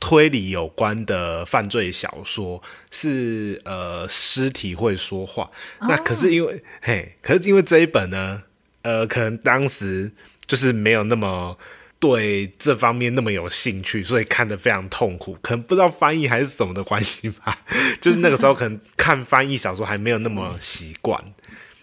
[0.06, 5.50] 推理有关的犯罪小说是呃尸体会说话，
[5.80, 8.44] 哦、那可是因为嘿，可是因为这一本呢，
[8.82, 10.12] 呃，可能当时
[10.46, 11.58] 就是没有那么
[12.02, 15.38] 对这方面那么有兴趣，所以看得非常痛苦。
[15.42, 17.58] 可能不知道翻译还是什么的关系吧，
[18.02, 21.18] 就是那个时候可能看翻译小说还没有那么习惯，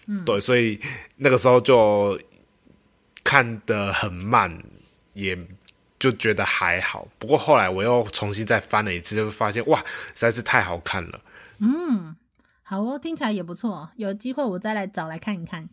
[0.05, 0.79] 嗯，对，所以
[1.17, 2.21] 那个时候就
[3.23, 4.61] 看得很慢，
[5.13, 5.35] 也。
[6.01, 9.77] 就觉得还好，不过后来我又重新再翻了一次，就发现哇，
[10.15, 11.21] 实在是太好看了。
[11.59, 12.15] 嗯，
[12.63, 15.69] 好哦，听起来也不错，有机会我再来找来看一看。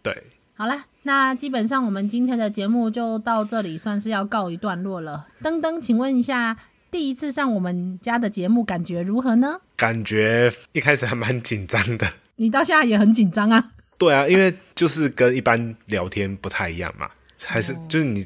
[0.00, 0.22] 对，
[0.54, 5.26] 好啦，那基本上我们今天的节目就到这里，算是要告一段落了。
[5.42, 6.56] 登登，请问一下，
[6.92, 9.60] 第一次上我们家的节目感觉如何呢？
[9.74, 12.08] 感觉一开始还蛮紧张的。
[12.36, 13.72] 你到现在也很紧张啊？
[13.98, 17.10] 对啊，因为就是跟一般聊天不太一样嘛。
[17.44, 18.24] 还是就是你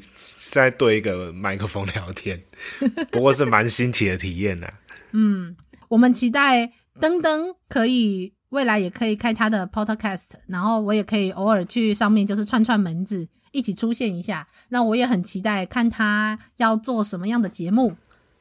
[0.51, 2.41] 在对一个麦克风聊天，
[3.11, 4.73] 不过是蛮新奇的体验呐、啊。
[5.11, 5.55] 嗯，
[5.87, 14.47] 我们期待登登可以未来也可以开他的 podcast，然后我也可以偶尔去上面就是串串门子，一起出现一下。
[14.69, 17.95] 那我也很期待看他要做什么样的节目。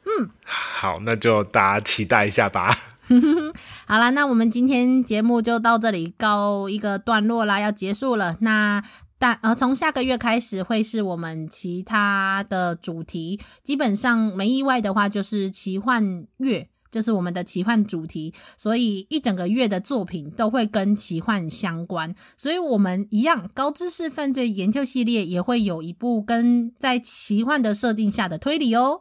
[0.04, 2.78] 嗯，好，那就大家期待一下吧。
[3.86, 8.36] 好啦，那我们今天节目就到这里告一个段落啦，要结束了。
[8.40, 8.84] 那。
[9.18, 29.00] 但呃，从下个月开始会是我们其他的主题，基本上没意外的话就是奇幻月，就是我们的奇幻主题，所以一整个月的作品都会跟奇幻相关，所以我们一样高知识犯罪研究系列也会有一部跟在奇幻的设定下的推理哦，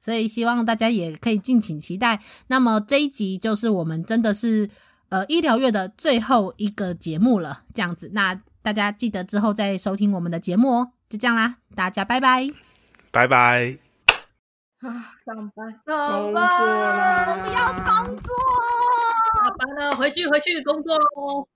[0.00, 2.22] 所以希望大家也可以敬请期待。
[2.46, 4.70] 那么这一集就是我们真的是
[5.08, 8.40] 呃医疗月的最后一个节目了，这样子那。
[8.62, 12.48] 大家记得之后再收听我们的节目哦，就这样啦，大家拜拜，
[13.10, 13.78] 拜拜。
[14.80, 18.32] 啊，上班，上班，我不要工作，
[19.42, 21.48] 下班了，回去回去工作喽。